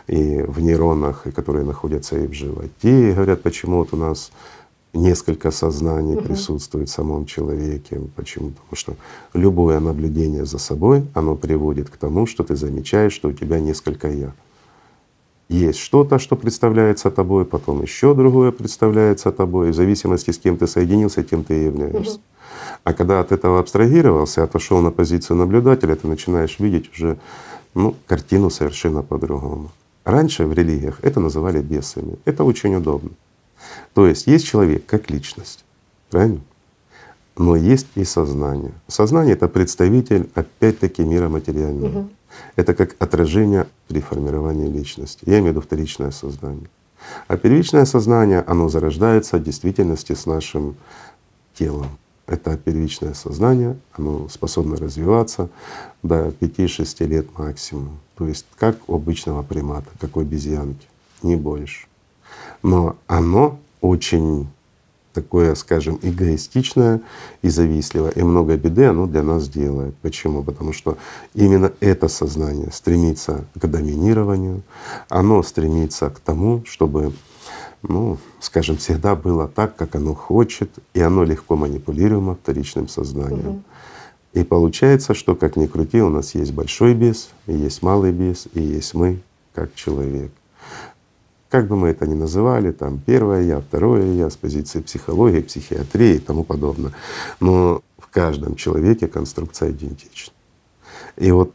[0.07, 3.11] и в нейронах, которые находятся и в животе.
[3.11, 4.31] И говорят, почему вот у нас
[4.93, 6.25] несколько сознаний угу.
[6.25, 8.01] присутствует в самом человеке.
[8.15, 8.51] Почему?
[8.51, 8.97] Потому что
[9.35, 14.11] любое наблюдение за собой, оно приводит к тому, что ты замечаешь, что у тебя несколько
[14.11, 14.33] «я».
[15.49, 20.67] есть что-то, что представляется тобой, потом еще другое представляется тобой, в зависимости с кем ты
[20.67, 22.21] соединился, тем ты и являешься.
[22.85, 27.19] А когда от этого абстрагировался, отошел на позицию наблюдателя, ты начинаешь видеть уже
[27.75, 29.71] ну, картину совершенно по-другому.
[30.05, 32.17] Раньше в религиях это называли бесами.
[32.25, 33.11] Это очень удобно.
[33.95, 35.65] То есть есть человек как личность,
[36.11, 36.41] правильно?
[37.37, 38.73] Но есть и сознание.
[38.89, 42.01] Сознание— это представитель, опять-таки, мира материального.
[42.01, 42.09] Угу.
[42.57, 45.25] Это как отражение при формировании личности.
[45.27, 46.69] Я имею в виду вторичное сознание.
[47.27, 50.77] А первичное сознание, оно зарождается в действительности с нашим
[51.55, 51.89] телом.
[52.27, 55.49] Это первичное сознание, оно способно развиваться
[56.03, 57.99] до 5-6 лет максимум.
[58.17, 60.87] То есть как у обычного примата, как у обезьянки,
[61.23, 61.87] не больше.
[62.63, 64.47] Но оно очень
[65.13, 67.01] такое, скажем, эгоистичное
[67.43, 68.11] и завистливое.
[68.13, 69.95] И много беды оно для нас делает.
[69.97, 70.43] Почему?
[70.43, 70.97] Потому что
[71.35, 74.63] именно это сознание стремится к доминированию,
[75.09, 77.13] оно стремится к тому, чтобы,
[77.83, 83.49] ну, скажем, всегда было так, как оно хочет, и оно легко манипулируемо вторичным сознанием.
[83.49, 83.63] Угу.
[84.33, 88.49] И получается, что как ни крути, у нас есть большой бес, и есть малый бес,
[88.55, 89.21] и есть мы
[89.53, 90.33] как человек.
[91.53, 96.15] Как бы мы это ни называли, там первое я, второе я с позиции психологии, психиатрии
[96.15, 96.93] и тому подобное.
[97.41, 100.33] Но в каждом человеке конструкция идентична.
[101.19, 101.53] И вот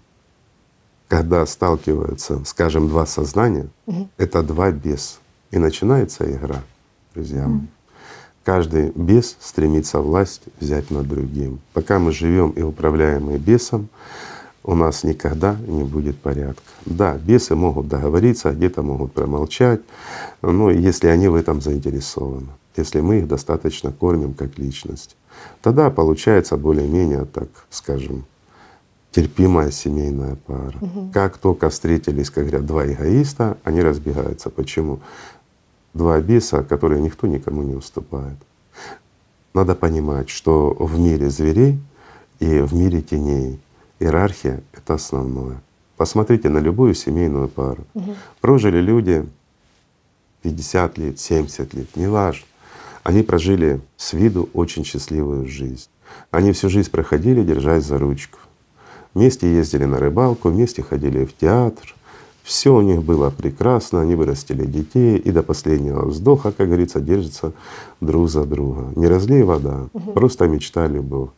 [1.08, 4.08] когда сталкиваются, скажем, два сознания, угу.
[4.18, 5.20] это два бес.
[5.50, 6.62] И начинается игра,
[7.16, 7.48] друзья.
[7.48, 7.62] Угу.
[8.44, 11.60] Каждый бес стремится власть взять над другим.
[11.74, 13.90] Пока мы живем и управляемые бесом,
[14.68, 16.62] у нас никогда не будет порядка.
[16.86, 19.80] Да, бесы могут договориться, где-то могут промолчать,
[20.42, 25.16] но если они в этом заинтересованы, если мы их достаточно кормим как личность,
[25.62, 28.26] тогда получается более-менее, так скажем,
[29.12, 30.78] терпимая семейная пара.
[30.82, 31.12] Угу.
[31.14, 34.50] Как только встретились, как говорят, два эгоиста, они разбегаются.
[34.50, 35.00] Почему?
[35.94, 38.38] Два беса, которые никто никому не уступает.
[39.54, 41.80] Надо понимать, что в мире зверей
[42.40, 43.60] и в мире теней
[44.00, 45.62] Иерархия— это основное.
[45.98, 47.86] Посмотрите на любую семейную пару.
[47.96, 48.16] Угу.
[48.42, 49.26] Прожили люди
[50.44, 52.46] 50 лет, 70 лет, неважно.
[53.04, 55.90] Они прожили с виду очень счастливую жизнь.
[56.30, 58.40] Они всю жизнь проходили, держась за ручку.
[59.14, 61.96] Вместе ездили на рыбалку, вместе ходили в театр.
[62.44, 67.52] Все у них было прекрасно, они вырастили детей и до последнего вздоха, как говорится, держатся
[68.00, 68.94] друг за друга.
[68.96, 70.12] Не разлей вода, угу.
[70.12, 71.32] просто мечта любовь.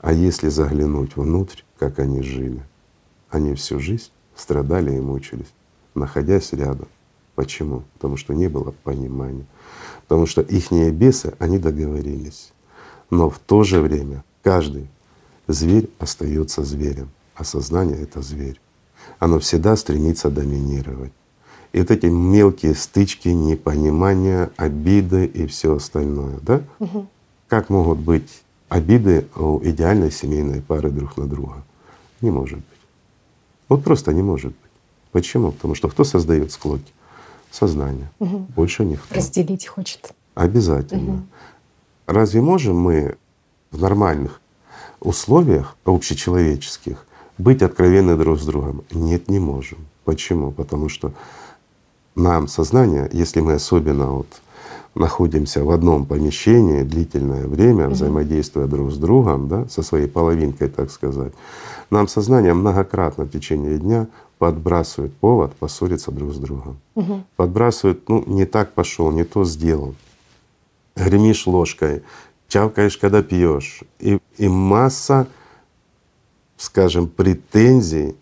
[0.00, 2.62] А если заглянуть внутрь, как они жили,
[3.30, 5.52] они всю жизнь страдали и мучились,
[5.94, 6.88] находясь рядом.
[7.34, 7.84] Почему?
[7.94, 9.46] Потому что не было понимания.
[10.02, 12.52] Потому что ихние бесы, они договорились.
[13.10, 14.88] Но в то же время каждый
[15.46, 18.60] зверь остается зверем, а сознание— это зверь.
[19.18, 21.12] Оно всегда стремится доминировать.
[21.72, 26.62] И вот эти мелкие стычки, непонимания, обиды и все остальное, да?
[26.78, 27.06] Угу.
[27.48, 31.62] Как могут быть обиды у идеальной семейной пары друг на друга.
[32.20, 32.66] Не может быть.
[33.68, 34.70] Вот просто не может быть.
[35.12, 35.52] Почему?
[35.52, 36.92] Потому что кто создает склоки?
[37.50, 38.10] Сознание.
[38.18, 38.38] Угу.
[38.54, 39.14] Больше никто.
[39.14, 40.12] Разделить хочет.
[40.34, 41.14] Обязательно.
[41.14, 41.22] Угу.
[42.06, 43.16] Разве можем мы
[43.70, 44.40] в нормальных
[45.00, 47.06] условиях общечеловеческих
[47.38, 48.84] быть откровенны друг с другом?
[48.90, 49.78] Нет, не можем.
[50.04, 50.52] Почему?
[50.52, 51.12] Потому что
[52.14, 54.28] нам сознание, если мы особенно вот
[54.96, 60.90] находимся в одном помещении длительное время, взаимодействуя друг с другом, да, со своей половинкой, так
[60.90, 61.32] сказать,
[61.90, 64.06] нам сознание многократно в течение дня
[64.38, 66.78] подбрасывает повод поссориться друг с другом.
[66.94, 67.24] Угу.
[67.36, 69.94] Подбрасывает, ну, не так пошел, не то сделал.
[70.96, 72.02] Гремишь ложкой,
[72.48, 73.82] чавкаешь, когда пьешь.
[73.98, 75.26] И, и масса,
[76.56, 78.16] скажем, претензий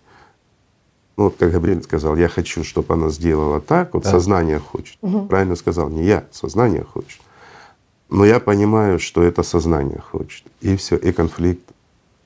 [1.17, 4.11] ну вот как Габриэль сказал, я хочу, чтобы она сделала так, вот да.
[4.11, 4.99] сознание хочет.
[5.03, 5.27] Угу.
[5.27, 7.21] Правильно сказал, не я, сознание хочет.
[8.11, 10.45] Но я понимаю, что это сознание хочет.
[10.61, 11.63] И все, и конфликт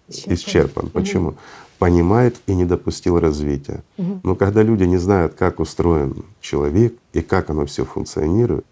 [0.09, 0.35] исчерпан.
[0.35, 0.91] исчерпан.
[0.91, 1.35] Почему?
[1.79, 3.83] Понимает и не допустил развития.
[3.99, 4.21] Угу.
[4.23, 8.65] Но когда люди не знают, как устроен человек и как оно все функционирует,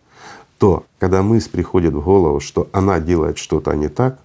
[0.59, 4.19] то когда мысль приходит в голову, что она делает что-то не так,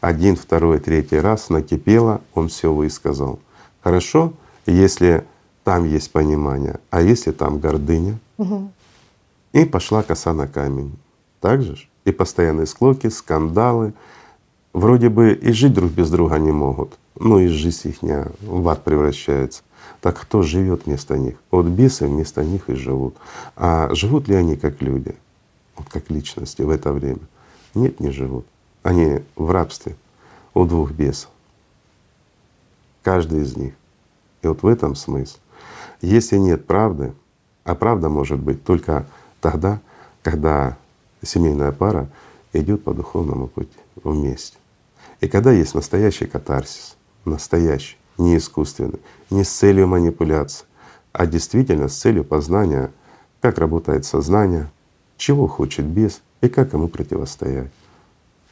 [0.00, 3.40] один, второй, третий раз накипело, он все высказал.
[3.82, 4.32] Хорошо,
[4.66, 5.24] если
[5.64, 8.70] там есть понимание, а если там гордыня, угу.
[9.52, 10.92] и пошла коса на камень.
[11.40, 11.76] Так же?
[12.04, 13.92] И постоянные склоки, скандалы.
[14.72, 17.98] Вроде бы и жить друг без друга не могут, но и жизнь их
[18.40, 19.62] в ад превращается.
[20.00, 21.36] Так кто живет вместо них?
[21.50, 23.14] Вот бесы вместо них и живут.
[23.54, 25.14] А живут ли они как люди,
[25.76, 27.20] вот как личности в это время?
[27.74, 28.46] Нет, не живут.
[28.82, 29.96] Они в рабстве
[30.54, 31.30] у двух бесов.
[33.02, 33.74] Каждый из них.
[34.42, 35.38] И вот в этом смысл.
[36.02, 37.14] Если нет правды,
[37.64, 39.06] А правда может быть только
[39.40, 39.80] тогда,
[40.24, 40.76] когда
[41.22, 42.08] семейная пара
[42.52, 44.56] идет по духовному пути вместе.
[45.20, 48.98] И когда есть настоящий катарсис, настоящий, не искусственный,
[49.30, 50.66] не с целью манипуляции,
[51.12, 52.90] а действительно с целью познания,
[53.40, 54.68] как работает сознание,
[55.16, 57.70] чего хочет бес и как ему противостоять.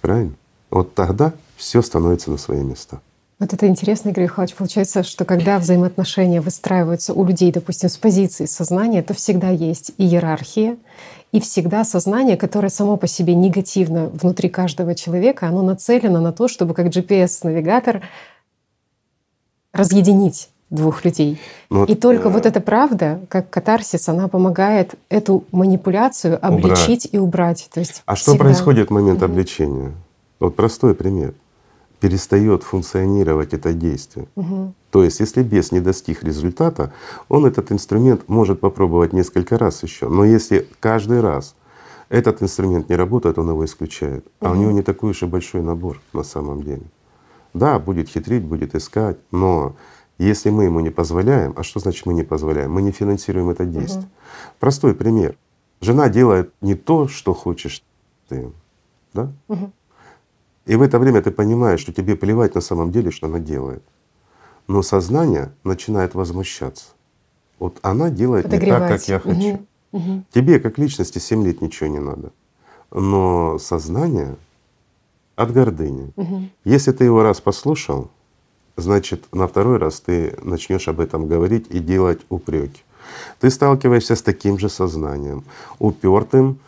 [0.01, 0.37] Правильно?
[0.71, 3.01] Вот тогда все становится на свои места.
[3.41, 4.55] Вот это интересно, Игорь Михайлович.
[4.55, 10.77] Получается, что когда взаимоотношения выстраиваются у людей, допустим, с позиции сознания, то всегда есть иерархия,
[11.33, 16.49] и всегда сознание, которое само по себе негативно внутри каждого человека, оно нацелено на то,
[16.49, 18.03] чтобы как GPS-навигатор
[19.73, 21.41] разъединить двух людей.
[21.71, 22.33] Ну, и только э...
[22.33, 27.09] вот эта правда, как катарсис, она помогает эту манипуляцию обличить убрать.
[27.13, 27.71] и убрать.
[27.73, 28.35] То есть а всегда...
[28.35, 29.33] что происходит в момент угу.
[29.33, 29.93] обличения?
[30.41, 31.33] Вот простой пример
[32.01, 34.27] перестает функционировать это действие.
[34.37, 34.75] Угу.
[34.91, 36.93] То есть, если бес не достиг результата,
[37.29, 40.09] он этот инструмент может попробовать несколько раз еще.
[40.09, 41.55] Но если каждый раз
[42.09, 44.25] этот инструмент не работает, он его исключает.
[44.41, 44.49] Угу.
[44.49, 46.83] А у него не такой уж и большой набор на самом деле.
[47.53, 49.77] Да, будет хитрить, будет искать, но
[50.19, 52.73] если мы ему не позволяем, а что значит мы не позволяем?
[52.73, 54.05] Мы не финансируем это действие.
[54.05, 54.11] Угу.
[54.59, 55.37] Простой пример.
[55.81, 57.83] Жена делает не то, что хочешь
[58.29, 58.53] ты,
[59.15, 59.33] да?
[59.49, 59.73] Угу.
[60.67, 63.83] И в это время ты понимаешь, что тебе плевать на самом деле, что она делает.
[64.69, 66.87] Но сознание начинает возмущаться.
[67.59, 69.55] Вот она делает не так, как я хочу.
[69.55, 69.67] Угу.
[69.93, 70.25] Угу.
[70.33, 72.31] Тебе, как личности, 7 лет ничего не надо.
[72.91, 74.37] Но сознание
[75.37, 76.13] от гордыни.
[76.17, 76.43] Угу.
[76.65, 78.11] Если ты его раз послушал,
[78.77, 82.83] значит на второй раз ты начнешь об этом говорить и делать упреки.
[83.41, 85.45] Ты сталкиваешься с таким же сознанием,
[85.79, 86.59] упертым,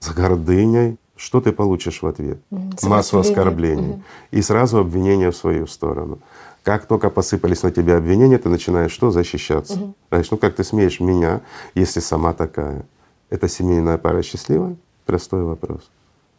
[0.00, 2.40] с гордыней, что ты получишь в ответ?
[2.50, 2.76] Угу.
[2.82, 3.94] Массу оскорблений.
[3.94, 4.02] Угу.
[4.32, 6.18] И сразу обвинения в свою сторону.
[6.62, 9.10] Как только посыпались на тебя обвинения, ты начинаешь что?
[9.10, 9.74] Защищаться.
[9.74, 9.94] Угу.
[10.10, 11.40] Знаешь, ну как ты смеешь меня,
[11.74, 12.86] если сама такая?
[13.30, 14.76] Это семейная пара счастливая?
[15.04, 15.90] Простой вопрос.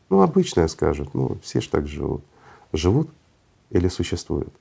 [0.10, 2.24] Ну, обычная скажут, ну, все ж так живут.
[2.72, 3.10] Живут
[3.70, 4.54] или существуют?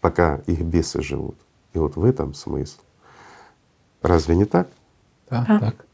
[0.00, 1.36] Пока их бесы живут.
[1.72, 2.80] И вот в этом смысл.
[4.02, 4.68] Разве не так?
[5.30, 5.58] Да, а?
[5.60, 5.86] так.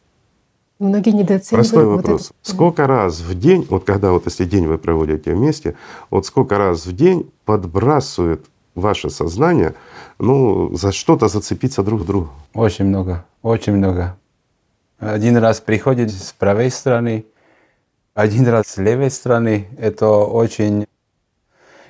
[0.80, 1.70] Многие недооценивают.
[1.70, 2.20] Простой вопрос.
[2.28, 2.50] Вот это.
[2.50, 5.76] Сколько раз в день, вот когда вот если день вы проводите вместе,
[6.08, 9.74] вот сколько раз в день подбрасывает ваше сознание,
[10.18, 12.30] ну, за что-то зацепиться друг к другу?
[12.54, 14.16] Очень много, очень много.
[14.98, 17.26] Один раз приходит с правой стороны,
[18.14, 19.68] один раз с левой стороны.
[19.78, 20.86] Это очень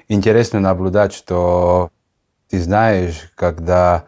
[0.08, 1.90] интересно наблюдать, что
[2.48, 4.04] ты знаешь, когда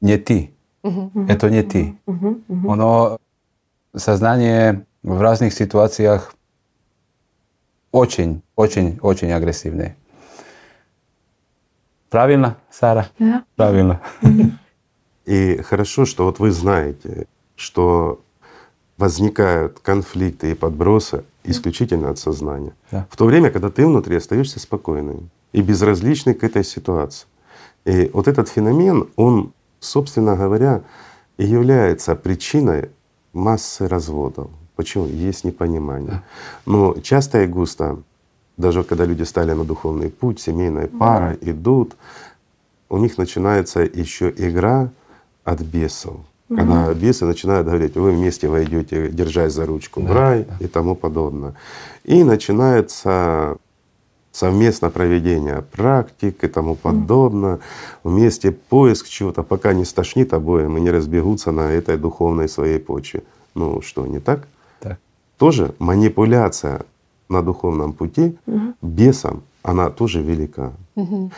[0.00, 1.96] не ты, это не ты.
[2.48, 3.18] Оно
[3.94, 6.34] сознание в разных ситуациях
[7.92, 9.96] очень, очень, очень агрессивное.
[12.08, 13.08] Правильно, Сара?
[13.18, 13.44] Да.
[13.56, 14.00] Правильно.
[15.26, 18.20] И хорошо, что вот вы знаете, что
[18.96, 22.74] возникают конфликты и подбросы исключительно от сознания.
[22.90, 23.06] Да.
[23.10, 27.26] В то время, когда ты внутри остаешься спокойным и безразличный к этой ситуации.
[27.84, 30.82] И вот этот феномен, он, собственно говоря,
[31.38, 32.90] и является причиной
[33.32, 34.50] массы разводов.
[34.76, 35.06] Почему?
[35.06, 36.22] Есть непонимание.
[36.66, 37.98] Но часто и густо,
[38.56, 41.50] даже когда люди стали на духовный путь, семейная пара да.
[41.50, 41.96] идут,
[42.88, 44.90] у них начинается еще игра
[45.44, 46.20] от бесов.
[46.48, 50.64] Когда бесы начинают говорить, вы вместе войдете, держась за ручку да, в рай да.
[50.64, 51.54] и тому подобное.
[52.02, 53.56] И начинается
[54.32, 57.58] совместное проведение практик и тому подобное,
[58.04, 63.22] вместе поиск чего-то, пока не стошнит обоим и не разбегутся на этой духовной своей почве.
[63.54, 64.46] Ну что, не так?
[64.80, 64.98] Так.
[65.36, 66.82] Тоже манипуляция
[67.28, 68.74] на духовном пути угу.
[68.82, 70.72] бесом, она тоже велика.
[70.96, 71.30] Угу.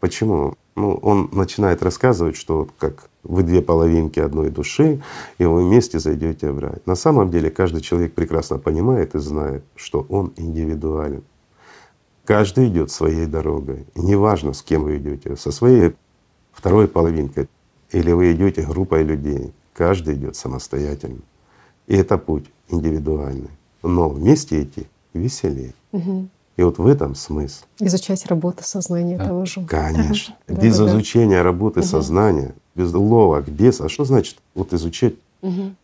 [0.00, 0.54] Почему?
[0.74, 5.02] Ну, он начинает рассказывать, что как вы две половинки одной души,
[5.38, 6.78] и вы вместе зайдете в рай.
[6.86, 11.22] На самом деле каждый человек прекрасно понимает и знает, что он индивидуален.
[12.24, 13.86] Каждый идет своей дорогой.
[13.94, 15.94] И неважно, с кем вы идете, со своей
[16.52, 17.48] второй половинкой
[17.90, 19.52] или вы идете группой людей.
[19.74, 21.22] Каждый идет самостоятельно.
[21.86, 23.50] И это путь индивидуальный.
[23.82, 25.74] Но вместе идти веселее.
[25.92, 26.28] Угу.
[26.56, 27.64] И вот в этом смысл.
[27.80, 29.28] Изучать работу сознания да.
[29.28, 29.64] того же.
[29.68, 30.36] Конечно.
[30.46, 31.42] Да, без да, изучения да.
[31.42, 31.86] работы угу.
[31.86, 33.80] сознания, без уловок, без.
[33.80, 35.74] А что значит вот изучать угу.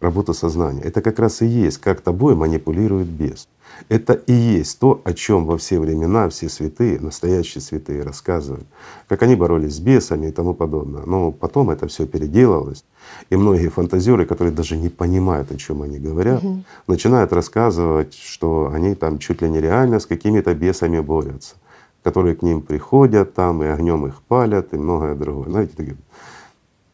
[0.00, 0.82] Работу сознания?
[0.82, 3.48] Это как раз и есть, как тобой манипулирует бес.
[3.88, 8.66] Это и есть то, о чем во все времена все святые, настоящие святые рассказывают,
[9.08, 11.02] как они боролись с бесами и тому подобное.
[11.06, 12.84] Но потом это все переделалось,
[13.30, 16.62] и многие фантазеры, которые даже не понимают, о чем они говорят, угу.
[16.86, 21.54] начинают рассказывать, что они там чуть ли не реально с какими-то бесами борются,
[22.02, 25.50] которые к ним приходят там и огнем их палят и многое другое.
[25.50, 25.96] Знаете,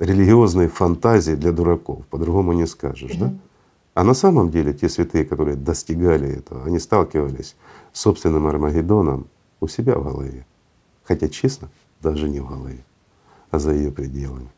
[0.04, 3.32] такие религиозные фантазии для дураков, по-другому не скажешь, да?
[3.94, 7.54] А на самом деле те святые, которые достигали этого, они сталкивались
[7.92, 9.26] с собственным Армагеддоном
[9.60, 10.44] у себя в голове.
[11.04, 11.68] Хотя, честно,
[12.02, 12.84] даже не в голове,
[13.50, 14.48] а за ее пределами.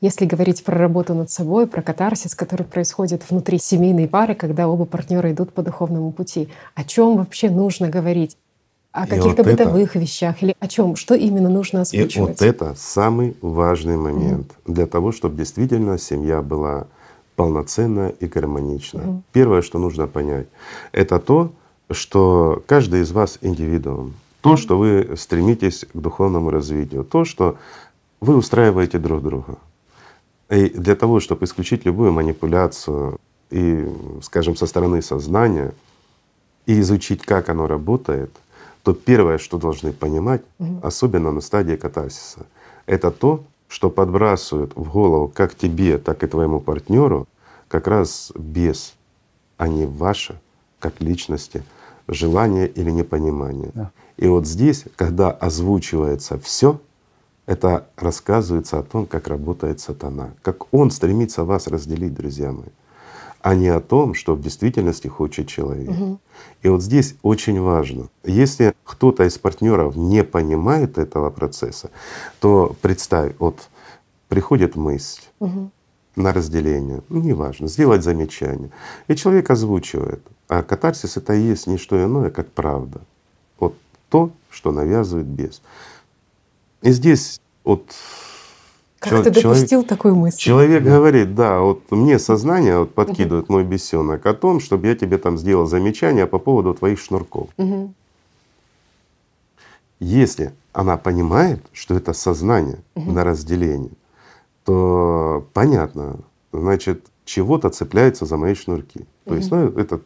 [0.00, 4.84] Если говорить про работу над собой, про катарсис, который происходит внутри семейной пары, когда оба
[4.84, 8.36] партнера идут по духовному пути, о чем вообще нужно говорить?
[8.92, 10.96] О каких-то вот бытовых это, вещах или о чем?
[10.96, 12.16] Что именно нужно озвучивать?
[12.16, 16.86] И вот это самый важный момент mm для того, чтобы действительно семья была
[17.36, 19.04] полноценная и гармоничная.
[19.04, 20.46] mm Первое, что нужно понять,
[20.92, 21.52] это то,
[21.90, 27.56] что каждый из вас индивидуум, то, что вы стремитесь к духовному развитию, то, что
[28.20, 29.56] вы устраиваете друг друга.
[30.50, 33.18] И для того, чтобы исключить любую манипуляцию
[33.50, 33.88] и,
[34.22, 35.72] скажем, со стороны сознания,
[36.66, 38.30] и изучить, как оно работает,
[38.82, 40.80] то первое, что должны понимать, угу.
[40.82, 42.46] особенно на стадии катарсиса,
[42.86, 47.26] это то, что подбрасывают в голову как тебе, так и твоему партнеру
[47.68, 48.94] как раз без,
[49.56, 50.38] а не ваше,
[50.78, 51.62] как личности,
[52.06, 53.70] желание или непонимание.
[53.74, 53.90] Да.
[54.18, 56.80] И вот здесь, когда озвучивается все,
[57.46, 62.68] это рассказывается о том, как работает сатана, как он стремится вас разделить, друзья мои,
[63.42, 65.90] а не о том, что в действительности хочет человек.
[65.90, 66.18] Угу.
[66.62, 71.90] И вот здесь очень важно, если кто-то из партнеров не понимает этого процесса,
[72.40, 73.68] то представь, вот
[74.28, 75.70] приходит мысль угу.
[76.14, 78.70] на разделение, ну неважно, сделать замечание,
[79.08, 80.22] и человек озвучивает.
[80.48, 83.00] А катарсис это и есть не что иное, как правда.
[83.58, 83.74] Вот
[84.08, 85.62] то, что навязывает бес.
[86.82, 87.92] И здесь вот
[89.02, 90.38] как человек, ты допустил такую мысль?
[90.38, 93.54] Человек говорит, да, вот мне сознание вот подкидывает угу.
[93.54, 97.48] мой бесенок о том, чтобы я тебе там сделал замечание по поводу твоих шнурков.
[97.56, 97.92] Угу.
[99.98, 103.10] Если она понимает, что это сознание угу.
[103.10, 103.90] на разделение,
[104.64, 106.20] то понятно,
[106.52, 109.00] значит, чего-то цепляется за мои шнурки.
[109.24, 109.34] То угу.
[109.34, 110.00] есть, ну, это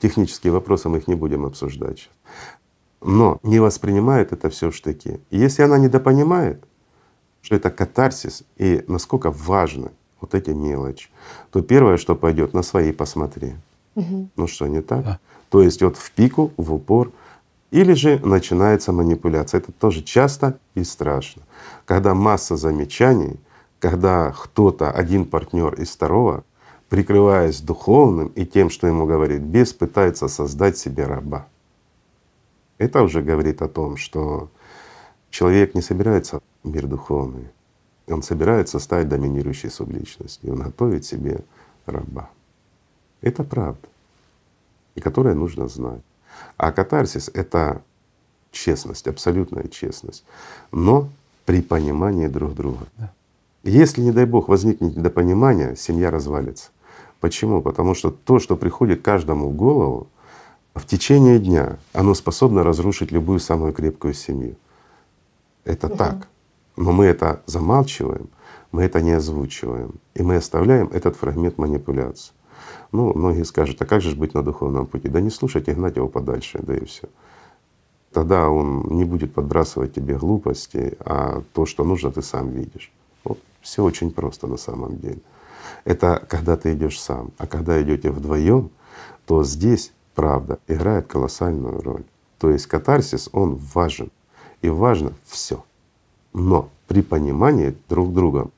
[0.00, 2.12] технические вопросы, мы их не будем обсуждать сейчас
[3.04, 5.20] но не воспринимает это все в штыки.
[5.30, 6.64] И если она недопонимает,
[7.42, 11.08] что это катарсис и насколько важно вот эти мелочи,
[11.50, 13.54] то первое, что пойдет, на свои посмотри.
[13.96, 14.28] Угу.
[14.36, 15.04] Ну что, не так?
[15.04, 15.18] Да.
[15.50, 17.10] То есть вот в пику, в упор.
[17.72, 19.58] Или же начинается манипуляция.
[19.58, 21.42] Это тоже часто и страшно.
[21.84, 23.40] Когда масса замечаний,
[23.78, 26.44] когда кто-то, один партнер из второго,
[26.88, 31.46] прикрываясь духовным и тем, что ему говорит бес, пытается создать себе раба.
[32.78, 34.50] Это уже говорит о том, что
[35.32, 37.48] человек не собирается в мир духовный,
[38.06, 41.40] он собирается стать доминирующей субличностью, он готовит себе
[41.86, 42.30] раба.
[43.22, 43.88] Это правда,
[44.94, 46.02] и которую нужно знать.
[46.56, 47.82] А катарсис— это
[48.50, 50.24] честность, абсолютная честность,
[50.70, 51.08] но
[51.46, 52.86] при понимании друг друга.
[53.64, 56.70] Если, не дай Бог, возникнет недопонимание, семья развалится.
[57.20, 57.62] Почему?
[57.62, 60.08] Потому что то, что приходит каждому в голову,
[60.74, 64.56] в течение дня оно способно разрушить любую самую крепкую семью.
[65.64, 65.96] Это угу.
[65.96, 66.28] так.
[66.76, 68.28] Но мы это замалчиваем,
[68.72, 69.94] мы это не озвучиваем.
[70.14, 72.32] И мы оставляем этот фрагмент манипуляции.
[72.92, 75.08] Ну, многие скажут, а как же быть на духовном пути?
[75.08, 77.08] Да не слушайте, гнать его подальше, да и все.
[78.12, 82.92] Тогда он не будет подбрасывать тебе глупости, а то, что нужно, ты сам видишь.
[83.24, 85.20] Вот все очень просто на самом деле.
[85.84, 87.30] Это когда ты идешь сам.
[87.38, 88.70] А когда идете вдвоем,
[89.26, 92.04] то здесь правда играет колоссальную роль.
[92.38, 94.10] То есть катарсис, он важен.
[94.62, 95.64] И важно все.
[96.32, 98.50] Но при понимании друг друга,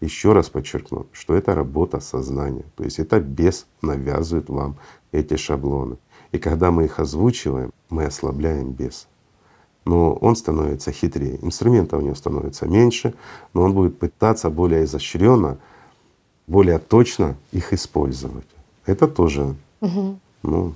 [0.00, 2.64] еще раз подчеркну, что это работа сознания.
[2.76, 4.76] То есть это бес навязывает вам
[5.12, 5.96] эти шаблоны.
[6.32, 9.06] И когда мы их озвучиваем, мы ослабляем бес.
[9.84, 11.38] Но он становится хитрее.
[11.42, 13.14] Инструментов у него становится меньше,
[13.54, 15.58] но он будет пытаться более изощренно,
[16.46, 18.46] более точно их использовать.
[18.86, 20.18] Это тоже угу.
[20.42, 20.72] ну,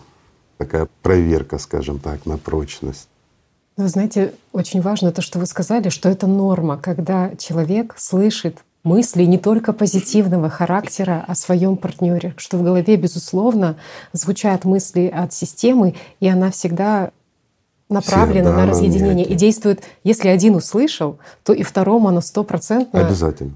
[0.59, 3.09] такая проверка, скажем так, на прочность.
[3.77, 9.25] Вы знаете, очень важно то, что вы сказали, что это норма, когда человек слышит мысли
[9.25, 13.77] не только позитивного характера о своем партнере, что в голове, безусловно,
[14.13, 17.11] звучат мысли от системы, и она всегда
[17.89, 23.01] направлена на разъединение и действует, если один услышал, то и второму оно стопроцентно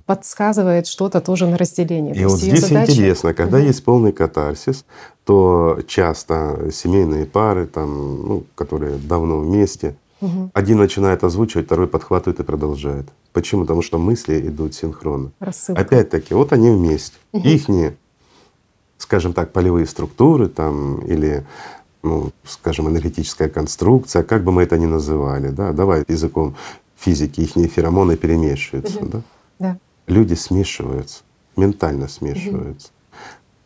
[0.07, 2.15] подсказывает что-то тоже на разделение.
[2.15, 2.93] И то вот здесь задача...
[2.93, 3.67] интересно, когда угу.
[3.67, 4.85] есть полный катарсис,
[5.25, 10.51] то часто семейные пары, там, ну, которые давно вместе, угу.
[10.55, 13.09] один начинает озвучивать, второй подхватывает и продолжает.
[13.33, 13.63] Почему?
[13.63, 15.33] Потому что мысли идут синхронно.
[15.41, 15.81] Рассылка.
[15.81, 17.17] Опять-таки, вот они вместе.
[17.33, 17.49] Угу.
[17.49, 17.97] Ихние,
[18.99, 21.47] скажем так, полевые структуры там или
[22.03, 26.57] ну, скажем, энергетическая конструкция, как бы мы это ни называли, да, давай языком
[26.97, 29.07] физики, их феромоны перемешиваются, угу.
[29.07, 29.23] да?
[29.59, 29.79] Да.
[30.07, 31.23] люди смешиваются,
[31.57, 32.89] ментально смешиваются.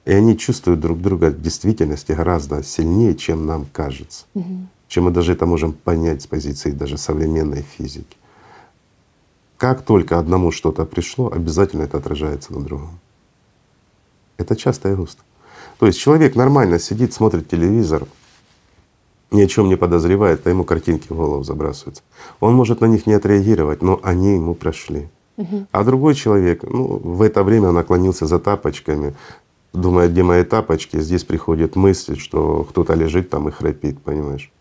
[0.05, 4.27] И они чувствуют друг друга в действительности гораздо сильнее, чем нам кажется,
[4.95, 8.17] чем мы даже это можем понять с позиции даже современной физики.
[9.57, 13.01] Как только одному что-то пришло, обязательно это отражается на другом.
[14.37, 15.23] Это часто и густо.
[15.81, 18.07] То есть человек нормально сидит, смотрит телевизор,
[19.33, 22.03] ни о чем не подозревает, а ему картинки в голову забрасываются.
[22.39, 25.09] Он может на них не отреагировать, но они ему прошли.
[25.73, 29.17] А другой человек, ну, в это время наклонился за тапочками,
[29.73, 34.53] думает, где мои тапочки, здесь приходит мысль, что кто-то лежит там и храпит, понимаешь?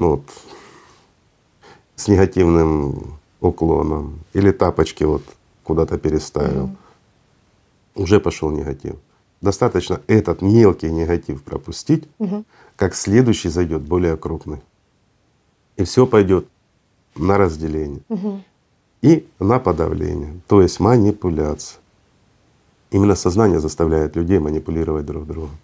[0.00, 0.22] Ну вот
[1.94, 4.20] с негативным уклоном.
[4.32, 5.22] Или тапочки вот
[5.62, 6.66] куда-то переставил.
[6.66, 6.76] Mm.
[7.96, 8.94] Уже пошел негатив.
[9.42, 12.44] Достаточно этот мелкий негатив пропустить, угу.
[12.76, 14.60] как следующий зайдет более крупный.
[15.76, 16.46] И все пойдет
[17.16, 18.42] на разделение угу.
[19.02, 21.78] и на подавление, то есть манипуляция.
[22.90, 25.56] Именно сознание заставляет людей манипулировать друг другом.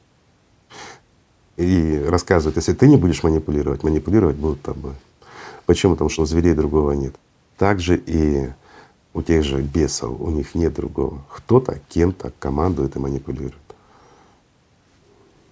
[1.57, 4.93] И рассказывает, если ты не будешь манипулировать, манипулировать будут тобой.
[5.65, 5.95] Почему?
[5.95, 7.15] Потому что у зверей другого нет.
[7.57, 8.49] Также и
[9.15, 11.25] у тех же бесов, у них нет другого.
[11.33, 13.55] Кто-то кем-то командует и манипулирует.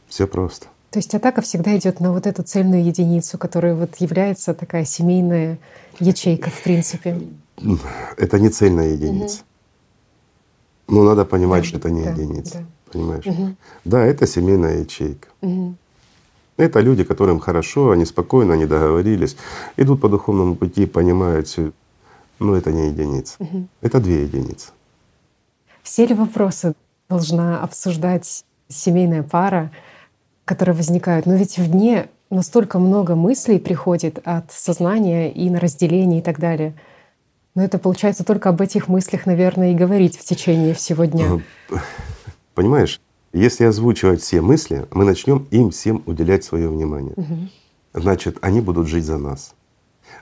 [0.07, 0.66] Все просто.
[0.90, 5.59] То есть атака всегда идет на вот эту цельную единицу, которая вот является такая семейная
[5.98, 7.20] ячейка, в принципе.
[8.16, 9.38] Это не цельная единица.
[10.86, 10.96] Угу.
[10.96, 12.59] Но надо понимать, да, что это не да, единица.
[12.59, 12.64] Да.
[12.92, 13.26] Понимаешь?
[13.26, 13.57] Угу.
[13.86, 15.28] Да, это семейная ячейка.
[15.40, 15.74] Угу.
[16.57, 19.36] Это люди, которым хорошо, они спокойно, они договорились,
[19.76, 21.72] идут по духовному пути, понимают все.
[22.38, 23.36] Но это не единица.
[23.38, 23.68] Угу.
[23.80, 24.70] Это две единицы.
[25.82, 26.74] Все ли вопросы
[27.09, 29.70] должна обсуждать семейная пара?
[30.44, 31.26] которые возникают.
[31.26, 36.38] Но ведь в дне настолько много мыслей приходит от сознания и на разделение и так
[36.38, 36.74] далее.
[37.55, 41.40] Но это получается только об этих мыслях, наверное, и говорить в течение всего дня.
[42.55, 43.00] Понимаешь,
[43.41, 47.14] если озвучивать все мысли, мы начнем им всем уделять свое внимание.
[47.16, 47.49] Угу.
[47.95, 49.55] Значит, они будут жить за нас.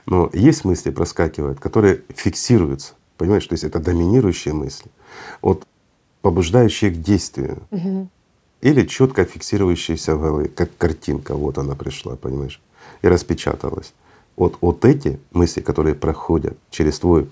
[0.05, 2.93] Но есть мысли проскакивают, которые фиксируются.
[3.17, 4.89] Понимаешь, то есть это доминирующие мысли,
[5.41, 5.65] вот
[6.21, 7.59] побуждающие к действию.
[7.71, 8.09] Угу
[8.63, 12.61] или четко фиксирующаяся в голове, как картинка, вот она пришла, понимаешь,
[13.01, 13.93] и распечаталась.
[14.37, 17.29] Вот, вот эти мысли, которые проходят через твой,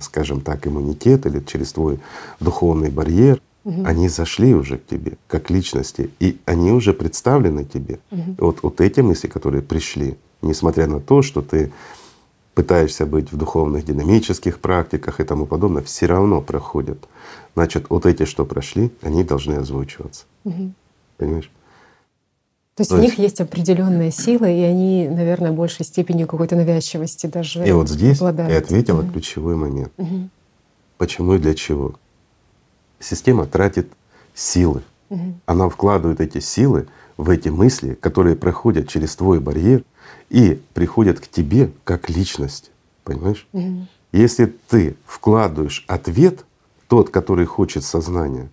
[0.00, 2.00] скажем так, иммунитет или через твой
[2.40, 3.84] духовный барьер, угу.
[3.84, 7.98] они зашли уже к тебе как личности, и они уже представлены тебе.
[8.10, 8.36] Угу.
[8.38, 11.72] Вот, вот эти мысли, которые пришли, несмотря на то, что ты
[12.54, 16.98] пытаешься быть в духовных динамических практиках и тому подобное, все равно проходят.
[17.54, 20.24] Значит, вот эти, что прошли, они должны озвучиваться.
[20.44, 20.72] Угу.
[21.16, 21.50] Понимаешь?
[22.74, 23.18] То есть То в есть...
[23.18, 27.66] них есть определенная сила, и они, наверное, большей степенью какой-то навязчивости даже.
[27.66, 28.52] И вот здесь обладают.
[28.52, 29.12] я ответила угу.
[29.12, 29.92] ключевой момент.
[29.98, 30.28] Угу.
[30.98, 31.94] Почему и для чего?
[33.02, 33.92] Система тратит
[34.32, 34.82] силы.
[35.10, 35.34] Угу.
[35.46, 36.86] Она вкладывает эти силы
[37.16, 39.82] в эти мысли, которые проходят через твой барьер
[40.30, 42.70] и приходят к тебе как личность.
[43.04, 43.46] Понимаешь?
[43.52, 43.86] Угу.
[44.12, 46.44] Если ты вкладываешь ответ,
[46.86, 48.48] тот, который хочет сознания,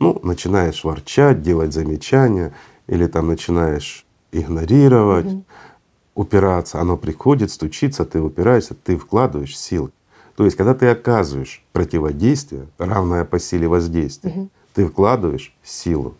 [0.00, 2.52] ну, начинаешь ворчать, делать замечания,
[2.88, 5.44] или там начинаешь игнорировать, угу.
[6.16, 9.90] упираться, оно приходит, стучится, ты упираешься, ты вкладываешь силы.
[10.36, 14.48] То есть, когда ты оказываешь противодействие, равное по силе воздействия, угу.
[14.74, 16.14] ты вкладываешь силу.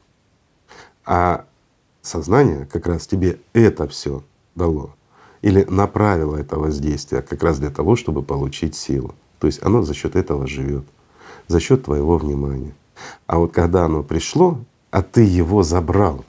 [1.05, 1.45] А
[2.03, 4.23] сознание как раз тебе это все
[4.55, 4.95] дало
[5.45, 9.15] или направило это воздействие как раз для того, чтобы получить силу.
[9.41, 10.87] То есть оно за счет этого живет,
[11.49, 12.73] за счет твоего внимания.
[13.27, 14.59] А вот когда оно пришло,
[14.91, 16.25] а ты его забрал,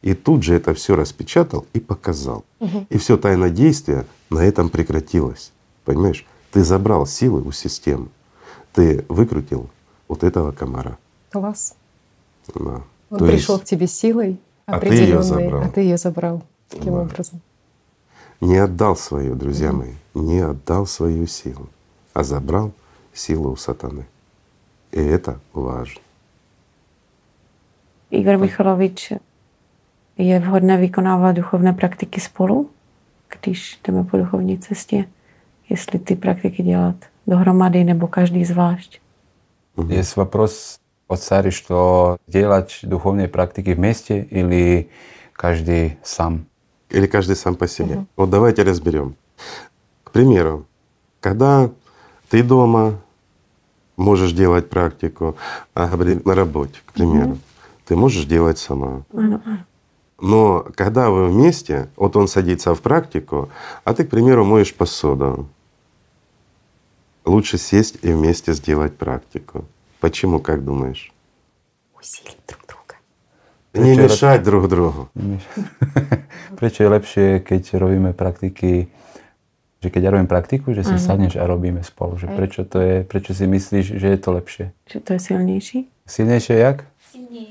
[0.00, 2.44] и тут же это все распечатал и показал.
[2.60, 2.86] Угу.
[2.88, 5.50] И все тайное действие на этом прекратилось.
[5.84, 6.24] Понимаешь?
[6.56, 8.08] Ты забрал силы у системы.
[8.72, 9.68] Ты выкрутил
[10.08, 10.96] вот этого комара.
[11.30, 11.74] Класс.
[12.54, 12.80] Да.
[13.10, 13.66] Он То пришел есть...
[13.66, 15.64] к тебе силой а ты ее забрал.
[15.64, 16.42] А забрал.
[16.70, 17.00] Таким да.
[17.02, 17.42] образом.
[18.40, 19.76] Не отдал свою, друзья угу.
[19.80, 21.68] мои, не отдал свою силу,
[22.14, 22.72] а забрал
[23.12, 24.06] силу у сатаны.
[24.92, 26.00] И это важно.
[28.10, 29.12] Igor Michalovič,
[30.16, 32.70] je vhodné vykonávat duchovné praktiky spolu,
[33.40, 35.04] když jdeme po duchovní cestě?
[35.70, 36.96] Jestli ty praktiky dělat
[37.26, 39.00] dohromady nebo každý zvlášť?
[39.88, 44.88] Есть вопрос от царя, что делать духовные практики вместе или
[45.32, 46.46] каждый сам?
[46.88, 47.94] Или каждый сам по себе.
[47.94, 48.06] Угу.
[48.16, 49.14] Вот давайте разберем.
[50.04, 50.66] К примеру,
[51.20, 51.70] когда
[52.30, 53.00] ты дома,
[53.96, 55.36] можешь делать практику,
[55.74, 55.88] а
[56.24, 57.38] на работе, к примеру, угу.
[57.84, 59.02] ты можешь делать сама.
[59.12, 59.40] Угу.
[60.20, 63.50] Но когда вы вместе, вот он садится в практику,
[63.84, 65.48] а ты, к примеру, моешь посуду.
[67.26, 69.64] Лучше сесть и вместе сделать практику.
[70.00, 71.12] Почему, как думаешь?
[71.98, 72.94] Усилить друг друга.
[73.74, 75.08] Не мешать друг другу.
[76.56, 78.88] Prečo je lepšie, keď robíme praktiky,
[79.82, 82.16] že keď ja robím praktiku, že si sadneš a robíme spolu.
[82.16, 84.64] Že prečo, to je, prečo si myslíš, že je to lepšie?
[84.88, 85.78] Že to je silnější?
[86.06, 86.86] Silnejšie jak?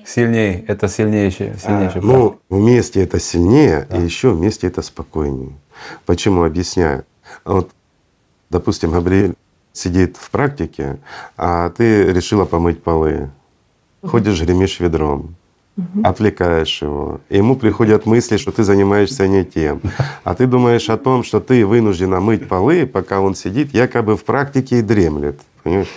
[0.05, 0.63] Сильнее.
[0.67, 1.57] Это сильнейшее.
[1.57, 5.53] сильнейшее Ну, вместе это сильнее, и еще вместе это спокойнее.
[6.05, 6.43] Почему?
[6.43, 7.03] Объясняю.
[7.43, 7.69] Вот,
[8.49, 9.35] допустим, Габриэль
[9.75, 10.97] сидит в практике,
[11.37, 13.29] а ты решила помыть полы.
[14.03, 15.35] Ходишь, гремишь ведром,
[16.03, 17.19] отвлекаешь его.
[17.29, 19.81] И ему приходят мысли, что ты занимаешься не тем.
[20.23, 24.23] А ты думаешь о том, что ты вынуждена мыть полы, пока он сидит якобы в
[24.23, 25.39] практике и дремлет.
[25.63, 25.87] Понимаешь?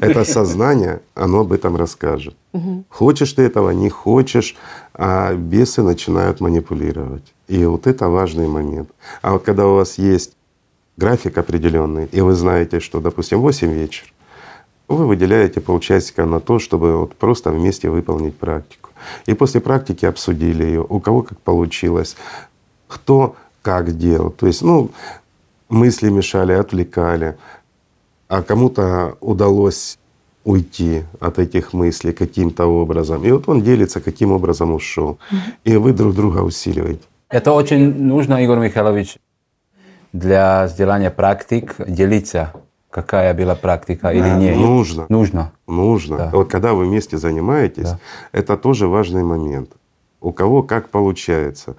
[0.00, 2.36] Это сознание, оно об этом расскажет.
[2.90, 4.56] Хочешь ты этого, не хочешь,
[4.92, 7.32] а бесы начинают манипулировать.
[7.48, 8.90] И вот это важный момент.
[9.22, 10.36] А вот когда у вас есть
[10.96, 14.08] график определенный, и вы знаете, что, допустим, 8 вечера,
[14.88, 18.90] вы выделяете полчасика на то, чтобы вот просто вместе выполнить практику.
[19.26, 22.16] И после практики обсудили ее, у кого как получилось,
[22.88, 24.30] кто как делал.
[24.30, 24.90] То есть, ну,
[25.68, 27.36] мысли мешали, отвлекали,
[28.28, 29.98] а кому-то удалось
[30.44, 33.24] уйти от этих мыслей каким-то образом.
[33.24, 35.18] И вот он делится, каким образом ушел.
[35.64, 37.00] И вы друг друга усиливаете.
[37.30, 39.16] Это очень нужно, Игорь Михайлович,
[40.14, 42.52] для сделания практик делиться,
[42.88, 44.56] какая была практика или Да, нет.
[44.56, 45.06] нужно.
[45.08, 45.52] Нужно.
[45.66, 46.16] Нужно.
[46.16, 46.30] Да.
[46.32, 47.98] Вот когда вы вместе занимаетесь, Да.
[48.30, 49.70] это тоже важный момент.
[50.20, 51.74] У кого как получается.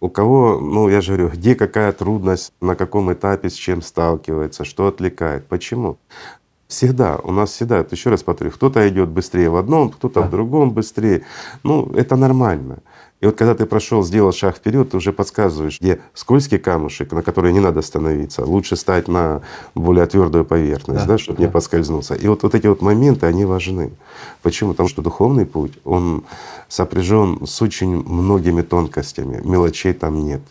[0.00, 4.64] У кого, ну я же говорю, где какая трудность, на каком этапе с чем сталкивается,
[4.64, 5.46] что отвлекает.
[5.46, 5.96] Почему?
[6.66, 10.30] Всегда, у нас всегда, вот еще раз повторю, кто-то идет быстрее в одном, кто-то в
[10.30, 11.22] другом быстрее.
[11.62, 12.78] Ну, это нормально.
[13.20, 17.22] И вот когда ты прошел, сделал шаг вперед, ты уже подсказываешь, где скользкий камушек, на
[17.22, 19.40] который не надо становиться, лучше стать на
[19.74, 22.14] более твердую поверхность, да, чтобы не поскользнуться.
[22.14, 23.92] И вот, вот эти вот моменты, они важны.
[24.42, 24.72] Почему?
[24.72, 26.24] Потому что духовный путь, он
[26.68, 30.42] сопряжен с очень многими тонкостями, мелочей там нет.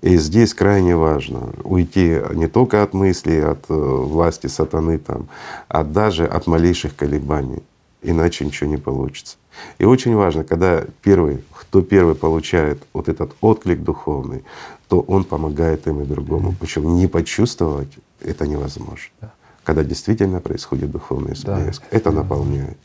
[0.00, 5.28] И здесь крайне важно уйти не только от мыслей, от э, власти сатаны, там,
[5.68, 7.62] а даже от малейших колебаний.
[8.02, 9.36] Иначе ничего не получится.
[9.78, 14.44] И очень важно, когда первый, кто первый получает вот этот отклик духовный,
[14.88, 16.54] то он помогает им и другому.
[16.60, 19.32] Причем не почувствовать это невозможно.
[19.64, 22.78] Когда действительно происходит духовный всплеск, это наполняет.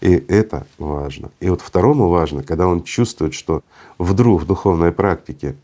[0.00, 1.30] И это важно.
[1.40, 3.62] И вот второму важно, когда он чувствует, что
[3.98, 5.56] вдруг в духовной практике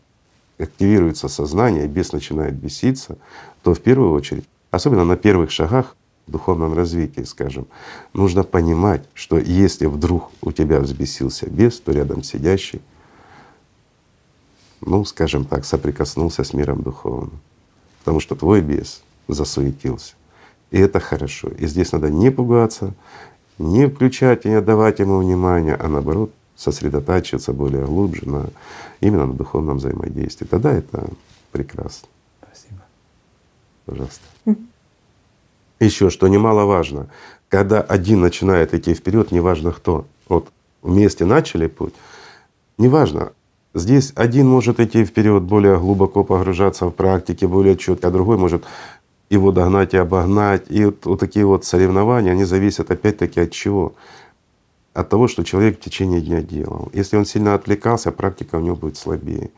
[0.57, 3.17] активируется сознание, и бес начинает беситься,
[3.63, 5.95] то в первую очередь, особенно на первых шагах
[6.27, 7.67] в духовном развитии, скажем,
[8.13, 12.81] нужно понимать, что если вдруг у тебя взбесился бес, то рядом сидящий,
[14.81, 17.39] ну, скажем так, соприкоснулся с миром духовным.
[17.99, 20.15] Потому что твой бес засуетился.
[20.69, 21.49] И это хорошо.
[21.49, 22.93] И здесь надо не пугаться,
[23.57, 28.49] не включать и не отдавать ему внимания, а наоборот сосредотачиваться более глубже на
[28.99, 30.45] именно на духовном взаимодействии.
[30.45, 31.07] Тогда это
[31.51, 32.09] прекрасно.
[32.41, 32.83] Спасибо.
[33.85, 34.23] Пожалуйста.
[35.79, 37.07] Еще что немаловажно,
[37.49, 40.49] когда один начинает идти вперед, неважно кто, вот
[40.81, 41.93] вместе начали путь,
[42.77, 43.33] неважно,
[43.73, 48.63] здесь один может идти вперед, более глубоко погружаться в практике, более четко, а другой может
[49.29, 50.63] его догнать и обогнать.
[50.69, 53.93] И вот, вот такие вот соревнования, они зависят опять-таки от чего?
[54.93, 56.89] От того, что человек в течение дня делал.
[56.93, 59.51] Если он сильно отвлекался, практика у него будет слабее.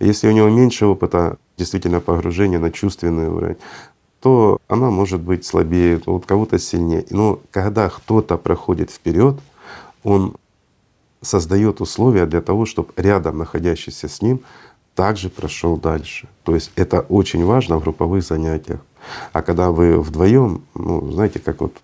[0.00, 3.56] Если у него меньше опыта действительно погружения на чувственный уровень,
[4.26, 7.06] то она может быть слабее, у кого-то сильнее.
[7.10, 9.38] Но когда кто-то проходит вперед,
[10.02, 10.34] он
[11.22, 14.40] создает условия для того, чтобы рядом находящийся с ним
[14.96, 16.26] также прошел дальше.
[16.42, 18.80] То есть это очень важно в групповых занятиях.
[19.32, 21.76] А когда вы вдвоем, ну, знаете, как вот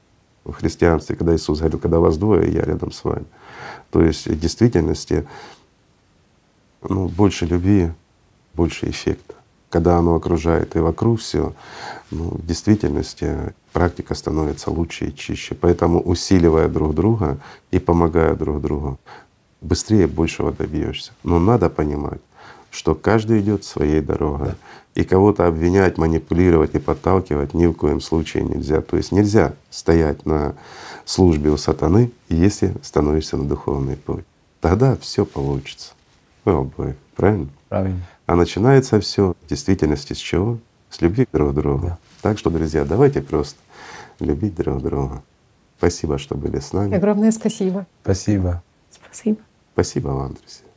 [0.44, 3.26] в христианстве, когда Иисус говорил, когда вас двое, я рядом с вами.
[3.92, 5.28] То есть в действительности
[6.82, 7.92] ну, больше любви,
[8.52, 9.31] больше эффекта.
[9.72, 11.54] Когда оно окружает и вокруг все,
[12.10, 15.54] ну, в действительности практика становится лучше и чище.
[15.54, 17.38] Поэтому усиливая друг друга
[17.70, 19.00] и помогая друг другу,
[19.62, 21.12] быстрее большего добьешься.
[21.24, 22.20] Но надо понимать,
[22.70, 24.56] что каждый идет своей дорогой.
[24.94, 28.82] И кого-то обвинять, манипулировать и подталкивать ни в коем случае нельзя.
[28.82, 30.54] То есть нельзя стоять на
[31.06, 34.26] службе у сатаны, если становишься на духовный путь.
[34.60, 35.94] Тогда все получится.
[36.44, 36.96] Вы обоих.
[37.16, 37.48] Правильно?
[37.70, 38.02] Правильно.
[38.32, 40.58] А начинается все в действительности с чего?
[40.88, 41.88] С любви друг к другу.
[41.88, 41.98] Да.
[42.22, 43.58] Так что, друзья, давайте просто
[44.20, 45.22] любить друг друга.
[45.76, 46.96] Спасибо, что были с нами.
[46.96, 47.86] Огромное спасибо.
[48.02, 48.62] Спасибо.
[48.90, 49.36] Спасибо.
[49.74, 50.71] Спасибо вам, друзья.